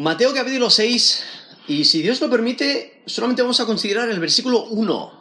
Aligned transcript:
Mateo 0.00 0.32
capítulo 0.32 0.70
6, 0.70 1.24
y 1.68 1.84
si 1.84 2.00
Dios 2.00 2.22
lo 2.22 2.30
permite, 2.30 3.02
solamente 3.04 3.42
vamos 3.42 3.60
a 3.60 3.66
considerar 3.66 4.08
el 4.08 4.18
versículo 4.18 4.64
1. 4.64 5.12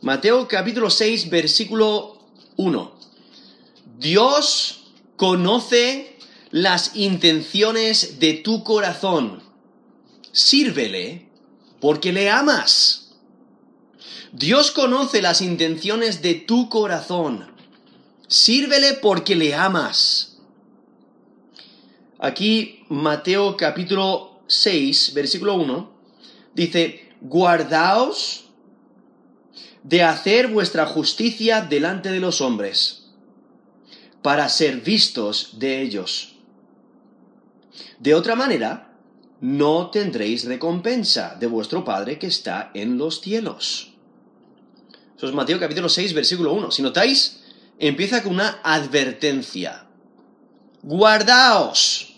Mateo 0.00 0.48
capítulo 0.48 0.88
6, 0.88 1.28
versículo 1.28 2.26
1. 2.56 2.98
Dios 3.98 4.84
conoce 5.16 6.16
las 6.52 6.96
intenciones 6.96 8.18
de 8.18 8.32
tu 8.32 8.64
corazón. 8.64 9.42
Sírvele 10.32 11.28
porque 11.82 12.14
le 12.14 12.30
amas. 12.30 13.10
Dios 14.32 14.70
conoce 14.70 15.20
las 15.20 15.42
intenciones 15.42 16.22
de 16.22 16.34
tu 16.34 16.70
corazón. 16.70 17.52
Sírvele 18.26 18.94
porque 18.94 19.36
le 19.36 19.54
amas. 19.54 20.33
Aquí 22.24 22.86
Mateo 22.88 23.54
capítulo 23.54 24.40
6, 24.46 25.12
versículo 25.12 25.56
1, 25.56 25.92
dice, 26.54 27.10
guardaos 27.20 28.46
de 29.82 30.02
hacer 30.02 30.48
vuestra 30.48 30.86
justicia 30.86 31.60
delante 31.60 32.10
de 32.10 32.20
los 32.20 32.40
hombres, 32.40 33.10
para 34.22 34.48
ser 34.48 34.80
vistos 34.80 35.58
de 35.58 35.82
ellos. 35.82 36.36
De 37.98 38.14
otra 38.14 38.34
manera, 38.34 38.96
no 39.42 39.90
tendréis 39.90 40.46
recompensa 40.46 41.36
de 41.38 41.46
vuestro 41.46 41.84
Padre 41.84 42.18
que 42.18 42.28
está 42.28 42.70
en 42.72 42.96
los 42.96 43.20
cielos. 43.20 43.92
Eso 45.14 45.28
es 45.28 45.34
Mateo 45.34 45.60
capítulo 45.60 45.90
6, 45.90 46.14
versículo 46.14 46.54
1. 46.54 46.70
Si 46.70 46.80
notáis, 46.80 47.42
empieza 47.78 48.22
con 48.22 48.32
una 48.32 48.60
advertencia. 48.62 49.82
Guardaos 50.82 52.12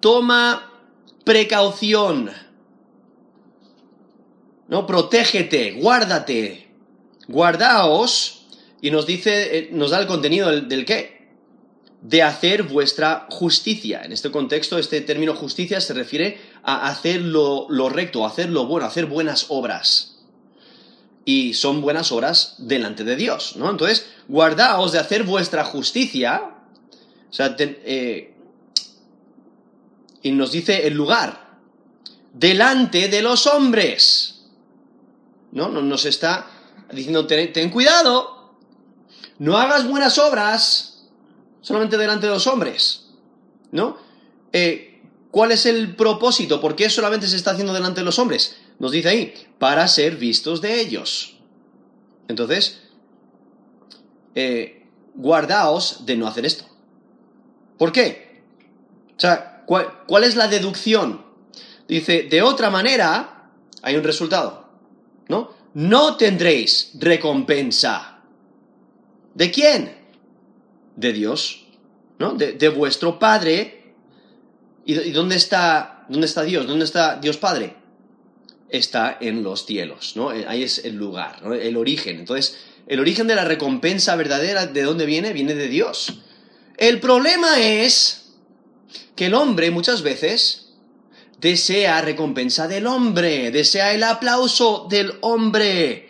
toma 0.00 0.72
precaución. 1.24 2.30
No, 4.68 4.86
protégete, 4.86 5.72
guárdate, 5.72 6.68
guardaos, 7.26 8.38
y 8.80 8.90
nos 8.90 9.06
dice, 9.06 9.58
eh, 9.58 9.68
nos 9.72 9.90
da 9.90 10.00
el 10.00 10.06
contenido 10.06 10.48
del, 10.60 10.84
qué, 10.84 11.28
de 12.02 12.22
hacer 12.22 12.64
vuestra 12.64 13.26
justicia. 13.30 14.02
En 14.04 14.12
este 14.12 14.30
contexto, 14.30 14.78
este 14.78 15.00
término 15.00 15.34
justicia 15.34 15.80
se 15.80 15.94
refiere 15.94 16.38
a 16.62 16.88
hacer 16.88 17.22
lo, 17.22 17.66
lo 17.68 17.88
recto, 17.88 18.24
hacer 18.24 18.50
lo 18.50 18.66
bueno, 18.66 18.86
hacer 18.86 19.06
buenas 19.06 19.46
obras. 19.48 20.16
Y 21.24 21.54
son 21.54 21.82
buenas 21.82 22.12
obras 22.12 22.54
delante 22.58 23.04
de 23.04 23.16
Dios, 23.16 23.56
¿no? 23.56 23.70
Entonces, 23.70 24.06
guardaos 24.28 24.92
de 24.92 24.98
hacer 24.98 25.24
vuestra 25.24 25.64
justicia, 25.64 26.54
o 27.30 27.32
sea, 27.32 27.54
eh, 27.58 28.34
y 30.28 30.32
nos 30.32 30.52
dice 30.52 30.86
el 30.86 30.92
lugar, 30.92 31.56
delante 32.34 33.08
de 33.08 33.22
los 33.22 33.46
hombres. 33.46 34.44
¿No? 35.52 35.70
Nos 35.70 36.04
está 36.04 36.50
diciendo, 36.92 37.26
ten, 37.26 37.70
cuidado, 37.70 38.54
no 39.38 39.56
hagas 39.56 39.88
buenas 39.88 40.18
obras 40.18 41.06
solamente 41.62 41.96
delante 41.96 42.26
de 42.26 42.32
los 42.34 42.46
hombres. 42.46 43.06
¿No? 43.72 43.96
Eh, 44.52 45.00
¿Cuál 45.30 45.52
es 45.52 45.64
el 45.64 45.96
propósito? 45.96 46.60
¿Por 46.60 46.76
qué 46.76 46.90
solamente 46.90 47.26
se 47.26 47.36
está 47.36 47.52
haciendo 47.52 47.72
delante 47.72 48.00
de 48.02 48.04
los 48.04 48.18
hombres? 48.18 48.56
Nos 48.78 48.92
dice 48.92 49.08
ahí, 49.08 49.34
para 49.58 49.88
ser 49.88 50.16
vistos 50.16 50.60
de 50.60 50.78
ellos. 50.78 51.38
Entonces, 52.28 52.82
eh, 54.34 54.86
guardaos 55.14 56.04
de 56.04 56.16
no 56.16 56.26
hacer 56.26 56.44
esto. 56.44 56.66
¿Por 57.78 57.92
qué? 57.92 58.42
O 59.16 59.20
sea, 59.20 59.57
¿Cuál, 59.68 60.24
es 60.24 60.34
la 60.34 60.48
deducción? 60.48 61.26
Dice, 61.86 62.22
de 62.22 62.40
otra 62.40 62.70
manera, 62.70 63.50
hay 63.82 63.96
un 63.96 64.02
resultado, 64.02 64.66
¿no? 65.28 65.50
No 65.74 66.16
tendréis 66.16 66.92
recompensa. 66.94 68.22
¿De 69.34 69.50
quién? 69.50 69.94
De 70.96 71.12
Dios, 71.12 71.66
¿no? 72.18 72.32
De, 72.32 72.68
vuestro 72.70 73.18
Padre. 73.18 73.92
¿Y, 74.86 74.94
dónde, 75.10 75.36
está, 75.36 76.06
dónde 76.08 76.26
está 76.26 76.44
Dios? 76.44 76.66
¿Dónde 76.66 76.86
está 76.86 77.16
Dios 77.16 77.36
Padre? 77.36 77.76
Está 78.70 79.18
en 79.20 79.42
los 79.42 79.66
cielos, 79.66 80.16
¿no? 80.16 80.32
Eh, 80.32 80.46
ahí 80.48 80.62
es 80.62 80.82
el 80.82 80.96
lugar, 80.96 81.42
el 81.60 81.76
origen. 81.76 82.20
Entonces, 82.20 82.56
el 82.86 83.00
origen 83.00 83.26
de 83.26 83.34
la 83.34 83.44
recompensa 83.44 84.16
verdadera, 84.16 84.64
¿de 84.66 84.82
dónde 84.82 85.04
viene? 85.04 85.34
Viene 85.34 85.54
de 85.54 85.68
Dios. 85.68 86.20
El 86.78 87.00
problema 87.00 87.60
es 87.60 88.27
que 89.14 89.26
el 89.26 89.34
hombre 89.34 89.70
muchas 89.70 90.02
veces 90.02 90.68
desea 91.40 92.00
recompensa 92.02 92.68
del 92.68 92.86
hombre, 92.86 93.50
desea 93.50 93.92
el 93.92 94.02
aplauso 94.02 94.86
del 94.90 95.14
hombre 95.20 96.08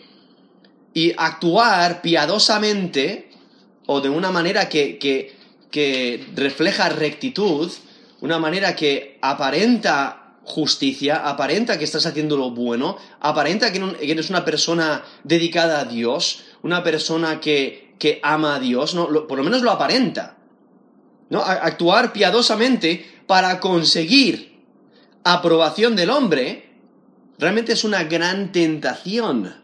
y 0.95 1.13
actuar 1.17 2.03
piadosamente 2.03 3.31
o 3.87 4.01
de 4.01 4.09
una 4.09 4.31
manera 4.31 4.69
que, 4.69 4.99
que, 4.99 6.27
refleja 6.35 6.89
rectitud, 6.89 7.71
una 8.21 8.39
manera 8.39 8.75
que 8.75 9.19
aparenta 9.23 10.39
justicia, 10.45 11.29
aparenta 11.29 11.79
que 11.79 11.85
estás 11.85 12.07
haciendo 12.07 12.37
lo 12.37 12.51
bueno, 12.51 12.97
aparenta 13.21 13.71
que 13.71 13.97
eres 14.01 14.31
una 14.31 14.45
persona 14.45 15.05
dedicada 15.25 15.81
a 15.81 15.85
Dios, 15.85 16.45
una 16.63 16.83
persona 16.83 17.39
que, 17.41 17.95
que 17.99 18.19
ama 18.23 18.57
a 18.57 18.61
Dios, 18.61 18.95
¿no? 18.95 19.27
por 19.27 19.39
lo 19.39 19.45
menos 19.45 19.63
lo 19.63 19.71
aparenta. 19.71 20.38
¿No? 21.31 21.41
actuar 21.41 22.13
piadosamente 22.13 23.23
para 23.27 23.61
conseguir 23.61 24.63
aprobación 25.25 25.95
del 25.97 26.11
hombre, 26.11 26.71
realmente 27.39 27.73
es 27.73 27.85
una 27.85 28.05
gran 28.05 28.53
tentación. 28.53 29.55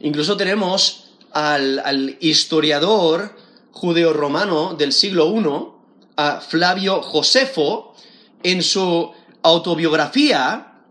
Incluso 0.00 0.36
tenemos 0.36 1.10
al, 1.32 2.16
historiador 2.20 3.36
judeo-romano 3.72 4.74
del 4.74 4.92
siglo 4.92 5.32
I, 5.36 5.78
a 6.16 6.40
Flavio 6.40 7.02
Josefo, 7.02 7.94
en 8.42 8.62
su 8.62 9.12
autobiografía, 9.42 10.82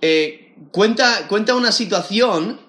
eh, 0.00 0.54
cuenta, 0.70 1.26
cuenta, 1.28 1.54
una 1.54 1.72
situación 1.72 2.60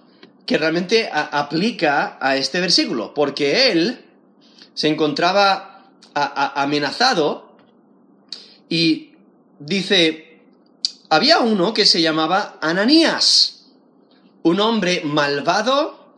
que 0.45 0.57
realmente 0.57 1.09
aplica 1.11 2.17
a 2.19 2.35
este 2.35 2.59
versículo, 2.59 3.13
porque 3.13 3.71
él 3.71 4.05
se 4.73 4.87
encontraba 4.87 5.68
amenazado 6.23 7.49
y 8.69 9.13
dice, 9.59 10.41
había 11.09 11.39
uno 11.39 11.73
que 11.73 11.85
se 11.85 12.01
llamaba 12.01 12.57
Ananías, 12.61 13.65
un 14.43 14.59
hombre 14.59 15.01
malvado 15.03 16.13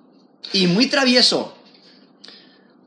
y 0.53 0.67
muy 0.67 0.87
travieso. 0.87 1.55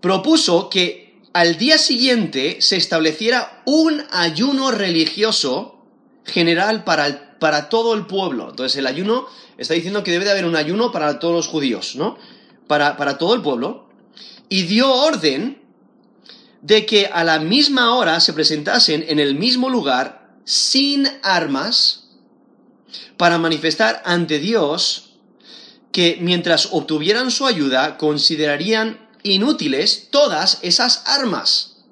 Propuso 0.00 0.68
que 0.68 1.20
al 1.32 1.56
día 1.56 1.78
siguiente 1.78 2.58
se 2.60 2.76
estableciera 2.76 3.62
un 3.64 4.04
ayuno 4.12 4.70
religioso 4.70 5.82
general 6.24 6.84
para, 6.84 7.38
para 7.38 7.68
todo 7.68 7.94
el 7.94 8.06
pueblo. 8.06 8.50
Entonces 8.50 8.78
el 8.78 8.86
ayuno 8.86 9.26
está 9.56 9.74
diciendo 9.74 10.02
que 10.02 10.12
debe 10.12 10.26
de 10.26 10.32
haber 10.32 10.44
un 10.44 10.56
ayuno 10.56 10.92
para 10.92 11.18
todos 11.18 11.34
los 11.34 11.48
judíos, 11.48 11.96
¿no? 11.96 12.18
Para, 12.66 12.96
para 12.96 13.18
todo 13.18 13.34
el 13.34 13.42
pueblo. 13.42 13.88
Y 14.48 14.62
dio 14.62 14.92
orden 14.92 15.63
de 16.64 16.86
que 16.86 17.06
a 17.12 17.24
la 17.24 17.38
misma 17.40 17.94
hora 17.94 18.20
se 18.20 18.32
presentasen 18.32 19.04
en 19.06 19.18
el 19.18 19.34
mismo 19.34 19.68
lugar 19.68 20.30
sin 20.44 21.06
armas 21.22 22.08
para 23.18 23.36
manifestar 23.36 24.02
ante 24.06 24.38
Dios 24.38 25.10
que 25.92 26.16
mientras 26.22 26.70
obtuvieran 26.72 27.30
su 27.30 27.46
ayuda 27.46 27.98
considerarían 27.98 29.10
inútiles 29.22 30.08
todas 30.10 30.58
esas 30.62 31.02
armas. 31.04 31.82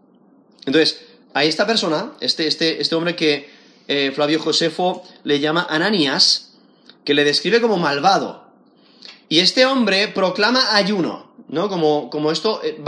Entonces, 0.65 1.03
a 1.34 1.44
esta 1.44 1.66
persona, 1.66 2.12
este, 2.20 2.47
este, 2.47 2.81
este 2.81 2.94
hombre 2.94 3.14
que 3.14 3.50
eh, 3.88 4.11
Flavio 4.14 4.41
Josefo 4.41 5.05
le 5.23 5.38
llama 5.38 5.67
Ananías, 5.69 6.55
que 7.05 7.12
le 7.12 7.25
describe 7.25 7.61
como 7.61 7.76
malvado, 7.76 8.50
y 9.29 9.41
este 9.41 9.67
hombre 9.67 10.08
proclama 10.08 10.75
ayuno. 10.75 11.31
¿No? 11.52 11.69
Como, 11.69 12.08
como 12.08 12.32
esto, 12.32 12.60
eh, 12.64 12.82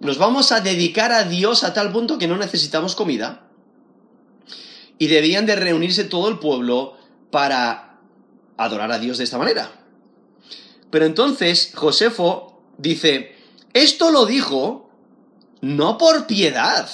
nos 0.00 0.18
vamos 0.18 0.52
a 0.52 0.60
dedicar 0.60 1.12
a 1.12 1.24
Dios 1.24 1.62
a 1.62 1.74
tal 1.74 1.92
punto 1.92 2.16
que 2.18 2.26
no 2.26 2.38
necesitamos 2.38 2.96
comida. 2.96 3.46
Y 4.98 5.06
debían 5.06 5.44
de 5.44 5.54
reunirse 5.54 6.04
todo 6.04 6.28
el 6.28 6.38
pueblo 6.38 6.96
para 7.30 8.00
adorar 8.56 8.90
a 8.90 8.98
Dios 8.98 9.18
de 9.18 9.24
esta 9.24 9.36
manera. 9.36 9.70
Pero 10.90 11.04
entonces 11.04 11.72
Josefo 11.74 12.62
dice, 12.78 13.36
esto 13.74 14.10
lo 14.10 14.24
dijo 14.24 14.90
no 15.60 15.98
por 15.98 16.26
piedad, 16.26 16.88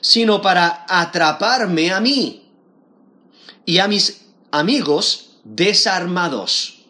sino 0.00 0.40
para 0.40 0.86
atraparme 0.88 1.92
a 1.92 2.00
mí 2.00 2.48
y 3.66 3.78
a 3.78 3.88
mis 3.88 4.26
amigos 4.52 5.40
desarmados. 5.42 6.84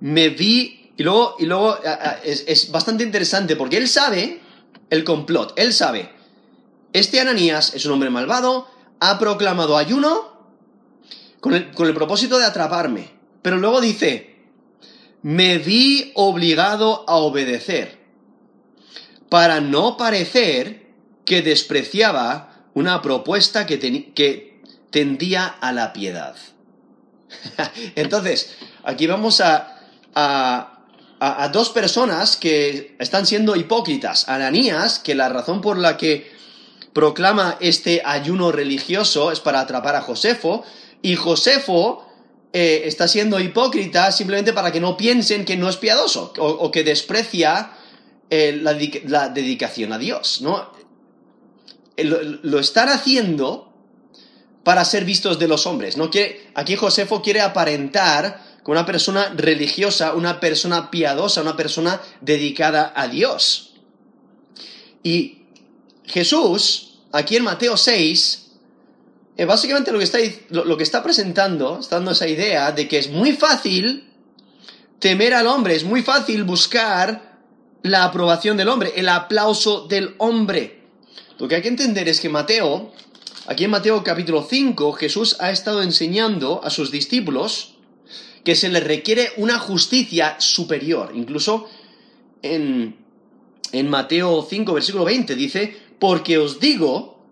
Me 0.00 0.30
vi 0.30 0.79
y 1.00 1.02
luego, 1.02 1.36
y 1.38 1.46
luego 1.46 1.78
es, 2.22 2.70
bastante 2.70 3.04
interesante 3.04 3.56
porque 3.56 3.78
él 3.78 3.88
sabe 3.88 4.38
el 4.90 5.02
complot, 5.02 5.54
él 5.56 5.72
sabe 5.72 6.10
este 6.92 7.20
Ananías 7.20 7.72
es 7.74 7.86
un 7.86 7.92
hombre 7.92 8.10
malvado, 8.10 8.68
ha 9.00 9.18
proclamado 9.18 9.78
ayuno 9.78 10.52
con 11.40 11.54
el, 11.54 11.70
con 11.70 11.86
el 11.86 11.94
propósito 11.94 12.38
de 12.38 12.44
atraparme. 12.44 13.12
Pero 13.40 13.56
luego 13.56 13.80
dice, 13.80 14.36
me 15.22 15.56
vi 15.56 16.12
obligado 16.16 17.06
a 17.08 17.14
obedecer 17.14 17.98
para 19.30 19.62
no 19.62 19.96
parecer 19.96 20.90
que 21.24 21.40
despreciaba 21.40 22.66
una 22.74 23.00
propuesta 23.00 23.64
que, 23.64 24.12
que 24.12 24.60
tendía 24.90 25.46
a 25.46 25.72
la 25.72 25.94
piedad. 25.94 26.36
Entonces, 27.94 28.54
aquí 28.82 29.06
vamos 29.06 29.40
a, 29.40 29.76
a, 31.20 31.48
dos 31.48 31.68
personas 31.68 32.36
que 32.36 32.96
están 32.98 33.26
siendo 33.26 33.54
hipócritas. 33.54 34.28
Ananías, 34.28 34.98
que 34.98 35.14
la 35.14 35.28
razón 35.28 35.60
por 35.60 35.78
la 35.78 35.98
que 35.98 36.30
proclama 36.94 37.58
este 37.60 38.02
ayuno 38.04 38.50
religioso 38.50 39.30
es 39.30 39.38
para 39.38 39.60
atrapar 39.60 39.96
a 39.96 40.00
Josefo, 40.00 40.64
y 41.02 41.16
Josefo 41.16 42.06
eh, 42.52 42.82
está 42.86 43.06
siendo 43.06 43.38
hipócrita 43.38 44.10
simplemente 44.12 44.52
para 44.52 44.72
que 44.72 44.80
no 44.80 44.96
piensen 44.96 45.44
que 45.44 45.56
no 45.56 45.68
es 45.68 45.76
piadoso 45.76 46.32
o, 46.38 46.70
que 46.70 46.84
desprecia 46.84 47.72
eh, 48.30 48.58
la, 48.60 49.28
dedicación 49.28 49.92
a 49.92 49.98
Dios, 49.98 50.40
¿no? 50.40 50.72
Eh, 51.96 52.04
lo, 52.04 52.58
están 52.58 52.88
haciendo 52.88 53.72
para 54.64 54.84
ser 54.84 55.04
vistos 55.04 55.38
de 55.38 55.48
los 55.48 55.66
hombres, 55.66 55.96
¿no? 55.96 56.10
aquí 56.54 56.76
Josefo 56.76 57.22
quiere 57.22 57.40
aparentar 57.40 58.49
como 58.62 58.72
una 58.78 58.86
persona 58.86 59.32
religiosa, 59.34 60.14
una 60.14 60.40
persona 60.40 60.90
piadosa, 60.90 61.40
una 61.40 61.56
persona 61.56 62.00
dedicada 62.20 62.92
a 62.94 63.08
Dios. 63.08 63.74
Y 65.02 65.46
Jesús, 66.04 66.98
aquí 67.12 67.36
en 67.36 67.44
Mateo 67.44 67.76
6, 67.76 68.50
eh, 69.36 69.44
básicamente 69.46 69.92
lo 69.92 69.98
que, 69.98 70.04
está, 70.04 70.18
lo, 70.50 70.76
que 70.76 70.82
está 70.82 71.02
presentando, 71.02 71.78
está 71.80 71.96
dando 71.96 72.10
esa 72.10 72.28
idea 72.28 72.72
de 72.72 72.86
que 72.86 72.98
es 72.98 73.08
muy 73.08 73.32
fácil 73.32 74.12
temer 74.98 75.32
al 75.32 75.46
hombre, 75.46 75.74
es 75.74 75.84
muy 75.84 76.02
fácil 76.02 76.44
buscar 76.44 77.38
la 77.82 78.04
aprobación 78.04 78.58
del 78.58 78.68
hombre, 78.68 78.92
el 78.96 79.08
aplauso 79.08 79.86
del 79.86 80.14
hombre. 80.18 80.84
Lo 81.38 81.48
que 81.48 81.54
hay 81.54 81.62
que 81.62 81.68
entender 81.68 82.06
es 82.08 82.20
que 82.20 82.28
Mateo, 82.28 82.92
aquí 83.46 83.64
en 83.64 83.70
Mateo 83.70 84.04
capítulo 84.04 84.46
5, 84.48 84.92
Jesús 84.92 85.36
ha 85.40 85.50
estado 85.50 85.82
enseñando 85.82 86.60
a 86.62 86.68
sus 86.68 86.90
discípulos 86.90 87.69
que 88.44 88.54
se 88.54 88.68
les 88.68 88.84
requiere 88.84 89.32
una 89.36 89.58
justicia 89.58 90.36
superior. 90.38 91.12
Incluso 91.14 91.68
en, 92.42 92.96
en 93.72 93.88
Mateo 93.88 94.46
5, 94.48 94.72
versículo 94.72 95.04
20 95.04 95.34
dice, 95.34 95.76
porque 95.98 96.38
os 96.38 96.60
digo 96.60 97.24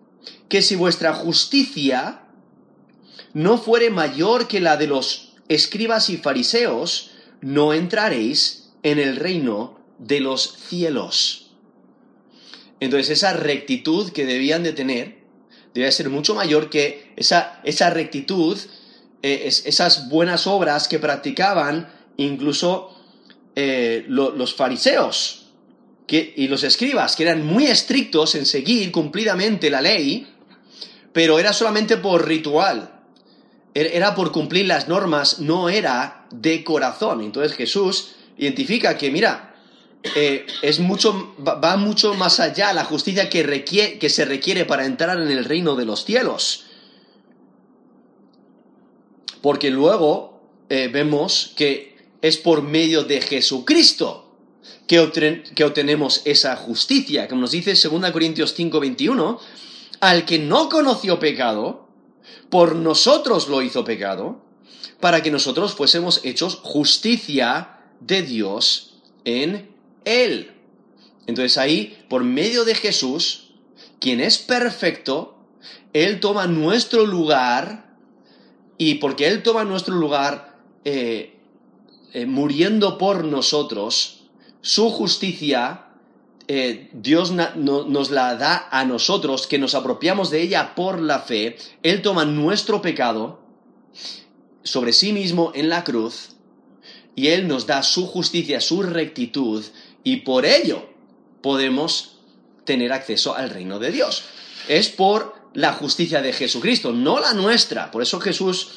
que 0.49 0.63
si 0.63 0.77
vuestra 0.77 1.15
justicia 1.15 2.23
no 3.33 3.59
fuere 3.59 3.91
mayor 3.91 4.49
que 4.49 4.61
la 4.61 4.77
de 4.77 4.87
los 4.87 5.35
escribas 5.49 6.11
y 6.11 6.17
fariseos, 6.17 7.11
no 7.41 7.73
entraréis 7.73 8.71
en 8.83 8.99
el 8.99 9.17
reino 9.17 9.79
de 9.99 10.21
los 10.21 10.57
cielos. 10.69 11.51
Entonces 12.81 13.11
esa 13.11 13.33
rectitud 13.33 14.11
que 14.13 14.27
debían 14.27 14.63
de 14.63 14.73
tener 14.73 15.19
debía 15.75 15.93
ser 15.93 16.11
mucho 16.11 16.35
mayor 16.35 16.71
que 16.71 17.13
esa, 17.17 17.61
esa 17.65 17.91
rectitud, 17.91 18.59
eh, 19.23 19.45
esas 19.47 20.09
buenas 20.09 20.47
obras 20.47 20.87
que 20.89 20.99
practicaban 20.99 21.93
incluso 22.17 22.95
eh, 23.57 24.05
los 24.09 24.55
fariseos 24.55 25.47
y 26.11 26.49
los 26.49 26.63
escribas, 26.63 27.17
que 27.17 27.25
eran 27.25 27.45
muy 27.45 27.67
estrictos 27.67 28.35
en 28.35 28.47
seguir 28.47 28.91
cumplidamente 28.93 29.69
la 29.71 29.83
ley, 29.83 30.27
pero 31.13 31.39
era 31.39 31.53
solamente 31.53 31.97
por 31.99 32.27
ritual, 32.27 33.03
er, 33.75 33.91
era 33.93 34.15
por 34.15 34.33
cumplir 34.33 34.67
las 34.67 34.89
normas, 34.89 35.41
no 35.41 35.69
era 35.69 36.27
de 36.31 36.65
corazón. 36.65 37.21
Entonces 37.21 37.57
Jesús 37.57 38.13
identifica 38.39 38.97
que, 38.97 39.11
mira, 39.11 39.57
eh, 40.15 40.47
es 40.63 40.79
mucho, 40.79 41.35
va 41.45 41.77
mucho 41.77 42.15
más 42.15 42.41
allá 42.41 42.73
la 42.73 42.85
justicia 42.85 43.29
que, 43.29 43.99
que 44.01 44.09
se 44.09 44.25
requiere 44.25 44.65
para 44.65 44.87
entrar 44.87 45.21
en 45.21 45.31
el 45.31 45.45
reino 45.45 45.75
de 45.75 45.85
los 45.85 46.05
cielos. 46.05 46.68
Porque 49.41 49.71
luego 49.71 50.41
eh, 50.69 50.89
vemos 50.93 51.53
que 51.57 51.97
es 52.23 52.37
por 52.37 52.63
medio 52.63 53.05
de 53.05 53.21
Jesucristo 53.21 54.35
que, 54.87 55.43
que 55.55 55.65
obtenemos 55.65 56.23
esa 56.25 56.57
justicia. 56.57 57.29
Como 57.29 57.43
nos 57.43 57.53
dice 57.53 57.75
2 57.75 58.11
Corintios 58.11 58.55
5, 58.55 58.81
21, 58.81 59.41
al 60.01 60.25
que 60.25 60.39
no 60.39 60.69
conoció 60.69 61.19
pecado, 61.19 61.89
por 62.51 62.75
nosotros 62.75 63.49
lo 63.49 63.63
hizo 63.63 63.85
pecado, 63.85 64.41
para 65.01 65.23
que 65.23 65.31
nosotros 65.31 65.75
fuésemos 65.75 66.21
hechos 66.25 66.59
justicia 66.63 67.79
de 68.01 68.23
Dios 68.23 69.01
en 69.25 69.71
él. 70.05 70.53
Entonces 71.27 71.59
ahí, 71.59 72.05
por 72.09 72.25
medio 72.25 72.65
de 72.65 72.75
Jesús, 72.75 73.51
quien 74.01 74.21
es 74.21 74.39
perfecto, 74.39 75.37
Él 75.93 76.21
toma 76.21 76.47
nuestro 76.47 77.05
lugar 77.05 77.88
y 78.79 78.95
porque 78.95 79.27
Él 79.27 79.43
toma 79.43 79.65
nuestro 79.65 79.95
lugar 79.97 80.57
eh, 80.85 81.37
eh, 82.15 82.27
muriendo 82.27 82.97
por 82.97 83.25
nosotros, 83.25 84.23
su 84.63 84.91
justicia 84.91 85.89
eh, 86.51 86.89
Dios 86.95 87.31
nos 87.31 88.11
la 88.11 88.35
da 88.37 88.69
a 88.71 88.87
nosotros, 88.87 89.47
que 89.47 89.59
nos 89.59 89.75
apropiamos 89.75 90.31
de 90.31 90.41
ella 90.41 90.75
por 90.75 90.99
la 90.99 91.21
fe. 91.21 91.59
Él 91.83 92.01
toma 92.01 92.25
nuestro 92.25 92.81
pecado 92.81 93.43
sobre 94.63 94.95
sí 94.95 95.13
mismo 95.13 95.53
en 95.55 95.69
la 95.69 95.85
cruz 95.85 96.31
y 97.15 97.29
Él 97.29 97.49
nos 97.49 97.67
da 97.67 97.83
su 97.83 98.07
justicia, 98.07 98.63
su 98.63 98.83
rectitud 98.83 99.63
y 100.05 100.19
por 100.19 100.47
ello 100.47 100.89
podemos 101.43 102.21
tener 102.65 102.95
acceso 102.95 103.35
al 103.35 103.51
reino 103.51 103.79
de 103.79 103.93
Dios. 103.93 104.25
Es 104.69 104.89
por 104.89 105.35
la 105.59 105.73
justicia 105.73 106.23
de 106.23 106.33
Jesucristo, 106.33 106.93
no 106.93 107.19
la 107.19 107.35
nuestra. 107.35 107.91
Por 107.91 108.01
eso 108.01 108.21
Jesús, 108.21 108.69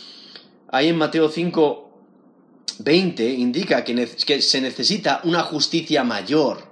ahí 0.71 0.87
en 0.87 0.97
Mateo 0.97 1.29
5, 1.29 1.91
20, 2.79 3.29
indica 3.29 3.83
que 3.83 4.41
se 4.41 4.61
necesita 4.61 5.21
una 5.23 5.43
justicia 5.43 6.03
mayor. 6.03 6.71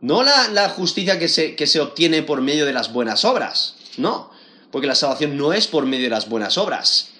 No 0.00 0.24
la, 0.24 0.68
justicia 0.70 1.20
que 1.20 1.28
se, 1.28 1.54
que 1.54 1.68
se 1.68 1.80
obtiene 1.80 2.24
por 2.24 2.40
medio 2.40 2.66
de 2.66 2.72
las 2.72 2.92
buenas 2.92 3.24
obras, 3.24 3.76
no, 3.98 4.32
porque 4.72 4.88
la 4.88 4.96
salvación 4.96 5.36
no 5.36 5.52
es 5.52 5.68
por 5.68 5.86
medio 5.86 6.06
de 6.06 6.10
las 6.10 6.28
buenas 6.28 6.58
obras. 6.58 7.10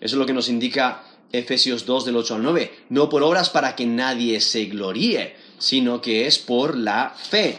Eso 0.00 0.16
es 0.16 0.18
lo 0.18 0.26
que 0.26 0.32
nos 0.32 0.48
indica 0.48 1.04
Efesios 1.30 1.86
2 1.86 2.04
del 2.04 2.16
8 2.16 2.34
al 2.34 2.42
9. 2.42 2.74
No 2.88 3.08
por 3.08 3.22
obras 3.22 3.48
para 3.48 3.76
que 3.76 3.86
nadie 3.86 4.40
se 4.40 4.64
gloríe, 4.64 5.36
sino 5.60 6.00
que 6.00 6.26
es 6.26 6.40
por 6.40 6.76
la 6.76 7.14
fe. 7.16 7.58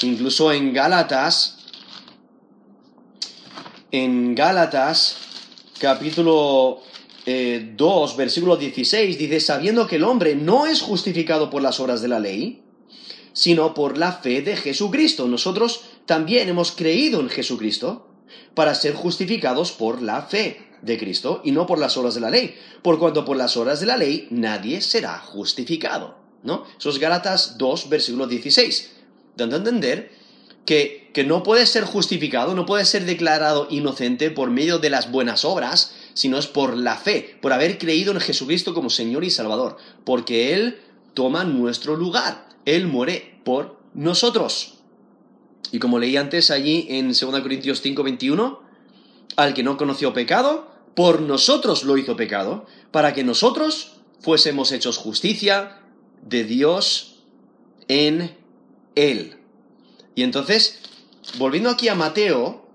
Incluso 0.00 0.52
en 0.52 0.72
Gálatas, 0.72 1.61
en 3.92 4.34
Gálatas 4.34 5.18
capítulo 5.78 6.80
2, 7.26 7.26
eh, 7.26 8.14
versículo 8.16 8.56
16, 8.56 9.18
dice, 9.18 9.38
sabiendo 9.38 9.86
que 9.86 9.96
el 9.96 10.04
hombre 10.04 10.34
no 10.34 10.66
es 10.66 10.80
justificado 10.80 11.50
por 11.50 11.62
las 11.62 11.78
obras 11.78 12.00
de 12.00 12.08
la 12.08 12.18
ley, 12.18 12.62
sino 13.34 13.74
por 13.74 13.98
la 13.98 14.12
fe 14.12 14.40
de 14.40 14.56
Jesucristo. 14.56 15.28
Nosotros 15.28 15.82
también 16.06 16.48
hemos 16.48 16.72
creído 16.72 17.20
en 17.20 17.28
Jesucristo 17.28 18.08
para 18.54 18.74
ser 18.74 18.94
justificados 18.94 19.72
por 19.72 20.00
la 20.00 20.22
fe 20.22 20.68
de 20.80 20.98
Cristo 20.98 21.42
y 21.44 21.52
no 21.52 21.66
por 21.66 21.78
las 21.78 21.96
obras 21.98 22.14
de 22.14 22.22
la 22.22 22.30
ley, 22.30 22.56
por 22.82 22.98
cuanto 22.98 23.26
por 23.26 23.36
las 23.36 23.56
obras 23.58 23.78
de 23.80 23.86
la 23.86 23.98
ley 23.98 24.26
nadie 24.30 24.80
será 24.80 25.18
justificado. 25.18 26.16
¿No? 26.42 26.64
Eso 26.76 26.90
es 26.90 26.98
Gálatas 26.98 27.56
2, 27.58 27.88
versículo 27.88 28.26
16, 28.26 28.90
dando 29.36 29.54
a 29.54 29.58
entender 29.58 30.21
que, 30.66 31.10
no 31.26 31.42
puede 31.42 31.66
ser 31.66 31.84
justificado, 31.84 32.54
no 32.54 32.66
puede 32.66 32.84
ser 32.84 33.04
declarado 33.04 33.66
inocente 33.70 34.30
por 34.30 34.50
medio 34.50 34.78
de 34.78 34.90
las 34.90 35.10
buenas 35.10 35.44
obras, 35.44 35.94
sino 36.14 36.38
es 36.38 36.46
por 36.46 36.76
la 36.76 36.96
fe, 36.96 37.36
por 37.40 37.52
haber 37.52 37.78
creído 37.78 38.12
en 38.12 38.20
Jesucristo 38.20 38.74
como 38.74 38.90
Señor 38.90 39.24
y 39.24 39.30
Salvador, 39.30 39.76
porque 40.04 40.54
Él 40.54 40.80
toma 41.14 41.44
nuestro 41.44 41.96
lugar. 41.96 42.48
Él 42.64 42.86
muere 42.86 43.40
por 43.44 43.78
nosotros. 43.94 44.78
Y 45.70 45.78
como 45.78 45.98
leí 45.98 46.16
antes 46.16 46.50
allí 46.50 46.86
en 46.90 47.08
2 47.08 47.18
Corintios 47.40 47.80
5, 47.80 48.02
21, 48.02 48.60
al 49.36 49.54
que 49.54 49.62
no 49.62 49.76
conoció 49.76 50.12
pecado, 50.12 50.70
por 50.94 51.22
nosotros 51.22 51.84
lo 51.84 51.96
hizo 51.96 52.16
pecado, 52.16 52.66
para 52.90 53.14
que 53.14 53.24
nosotros 53.24 53.96
fuésemos 54.20 54.72
hechos 54.72 54.98
justicia 54.98 55.80
de 56.22 56.44
Dios 56.44 57.24
en 57.88 58.36
Él. 58.94 59.41
Y 60.14 60.22
entonces, 60.22 60.80
volviendo 61.38 61.70
aquí 61.70 61.88
a 61.88 61.94
Mateo, 61.94 62.66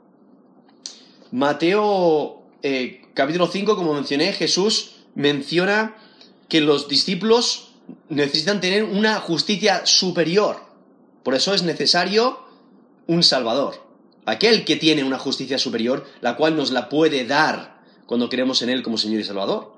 Mateo 1.31 2.43
eh, 2.63 3.01
capítulo 3.13 3.47
5, 3.47 3.75
como 3.75 3.93
mencioné, 3.93 4.33
Jesús 4.33 4.95
menciona 5.15 5.95
que 6.49 6.61
los 6.61 6.87
discípulos 6.87 7.69
necesitan 8.09 8.61
tener 8.61 8.83
una 8.83 9.19
justicia 9.19 9.85
superior. 9.85 10.61
Por 11.23 11.35
eso 11.35 11.53
es 11.53 11.63
necesario 11.63 12.39
un 13.07 13.23
Salvador. 13.23 13.85
aquel 14.25 14.65
que 14.65 14.75
tiene 14.75 15.05
una 15.05 15.17
justicia 15.17 15.57
superior, 15.57 16.05
la 16.19 16.35
cual 16.35 16.57
nos 16.57 16.71
la 16.71 16.89
puede 16.89 17.23
dar 17.25 17.81
cuando 18.05 18.27
creemos 18.27 18.61
en 18.61 18.69
Él 18.69 18.83
como 18.83 18.97
Señor 18.97 19.21
y 19.21 19.23
Salvador. 19.23 19.77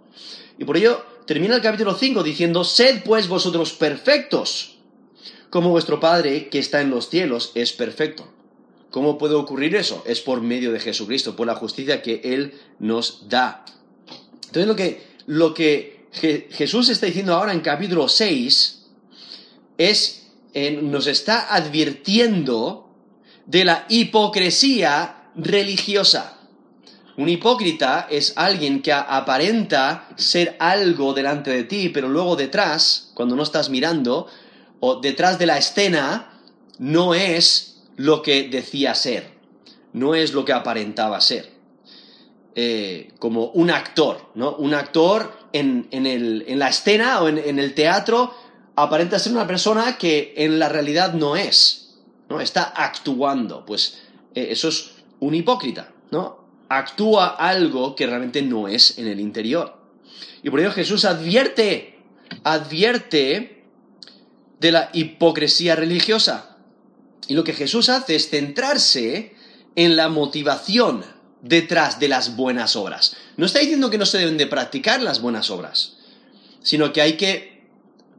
Y 0.57 0.65
por 0.65 0.75
ello 0.75 1.05
termina 1.27 1.55
el 1.55 1.61
capítulo 1.61 1.93
5 1.93 2.23
diciendo, 2.23 2.63
sed 2.63 3.03
pues 3.03 3.27
vosotros 3.27 3.73
perfectos, 3.73 4.78
como 5.49 5.69
vuestro 5.69 5.99
Padre 5.99 6.49
que 6.49 6.59
está 6.59 6.81
en 6.81 6.89
los 6.89 7.09
cielos 7.09 7.51
es 7.55 7.73
perfecto. 7.73 8.27
¿Cómo 8.91 9.17
puede 9.17 9.35
ocurrir 9.35 9.75
eso? 9.75 10.03
Es 10.07 10.19
por 10.19 10.41
medio 10.41 10.71
de 10.71 10.79
Jesucristo, 10.79 11.35
por 11.35 11.47
la 11.47 11.55
justicia 11.55 12.01
que 12.01 12.21
Él 12.23 12.53
nos 12.79 13.29
da. 13.29 13.65
Entonces 14.47 14.97
lo 15.27 15.53
que, 15.53 15.99
Jesús 16.51 16.89
está 16.89 17.05
diciendo 17.05 17.35
ahora 17.35 17.53
en 17.53 17.59
capítulo 17.59 18.07
6 18.07 18.85
es, 19.77 20.27
nos 20.81 21.05
está 21.05 21.53
advirtiendo 21.53 22.89
de 23.45 23.65
la 23.65 23.85
hipocresía 23.89 25.29
religiosa. 25.35 26.37
Un 27.15 27.29
hipócrita 27.29 28.07
es 28.09 28.33
alguien 28.37 28.81
que 28.81 28.93
aparenta 28.93 30.09
ser 30.15 30.55
algo 30.59 31.13
delante 31.13 31.51
de 31.51 31.63
ti, 31.63 31.89
pero 31.89 32.07
luego 32.07 32.35
detrás, 32.35 33.11
cuando 33.13 33.35
no 33.35 33.43
estás 33.43 33.69
mirando, 33.69 34.27
o 34.79 34.99
detrás 34.99 35.39
de 35.39 35.45
la 35.45 35.57
escena, 35.57 36.41
no 36.77 37.13
es 37.13 37.81
lo 37.97 38.21
que 38.21 38.47
decía 38.49 38.95
ser, 38.95 39.31
no 39.93 40.15
es 40.15 40.33
lo 40.33 40.45
que 40.45 40.53
aparentaba 40.53 41.19
ser. 41.21 41.59
Eh, 42.55 43.11
como 43.19 43.45
un 43.51 43.69
actor, 43.69 44.31
¿no? 44.35 44.55
Un 44.55 44.73
actor 44.73 45.31
en, 45.53 45.87
la 46.59 46.69
escena 46.69 47.21
o 47.21 47.27
en, 47.27 47.59
el 47.59 47.73
teatro 47.73 48.33
aparenta 48.75 49.19
ser 49.19 49.33
una 49.33 49.47
persona 49.47 49.97
que 49.97 50.33
en 50.35 50.59
la 50.59 50.67
realidad 50.67 51.13
no 51.13 51.35
es, 51.35 51.99
¿no? 52.27 52.41
Está 52.41 52.63
actuando, 52.63 53.65
pues 53.65 54.01
eh, 54.33 54.47
eso 54.49 54.69
es 54.69 54.91
un 55.19 55.35
hipócrita, 55.35 55.91
¿no? 56.11 56.47
Actúa 56.69 57.27
algo 57.27 57.95
que 57.95 58.07
realmente 58.07 58.41
no 58.41 58.67
es 58.67 58.97
en 58.97 59.07
el 59.07 59.19
interior. 59.19 59.77
Y 60.43 60.49
por 60.49 60.59
ello 60.59 60.71
Jesús 60.71 61.05
advierte, 61.05 61.99
advierte 62.43 63.58
de 64.59 64.71
la 64.71 64.89
hipocresía 64.93 65.75
religiosa. 65.75 66.57
Y 67.27 67.33
lo 67.33 67.43
que 67.43 67.53
Jesús 67.53 67.89
hace 67.89 68.15
es 68.15 68.29
centrarse 68.29 69.35
en 69.75 69.95
la 69.95 70.09
motivación 70.09 71.03
detrás 71.41 71.99
de 71.99 72.09
las 72.09 72.35
buenas 72.35 72.75
obras. 72.75 73.15
No 73.37 73.45
está 73.45 73.59
diciendo 73.59 73.89
que 73.89 73.97
no 73.97 74.05
se 74.05 74.17
deben 74.17 74.37
de 74.37 74.47
practicar 74.47 75.01
las 75.01 75.21
buenas 75.21 75.49
obras, 75.49 75.97
sino 76.61 76.91
que 76.91 77.01
hay 77.01 77.13
que 77.13 77.59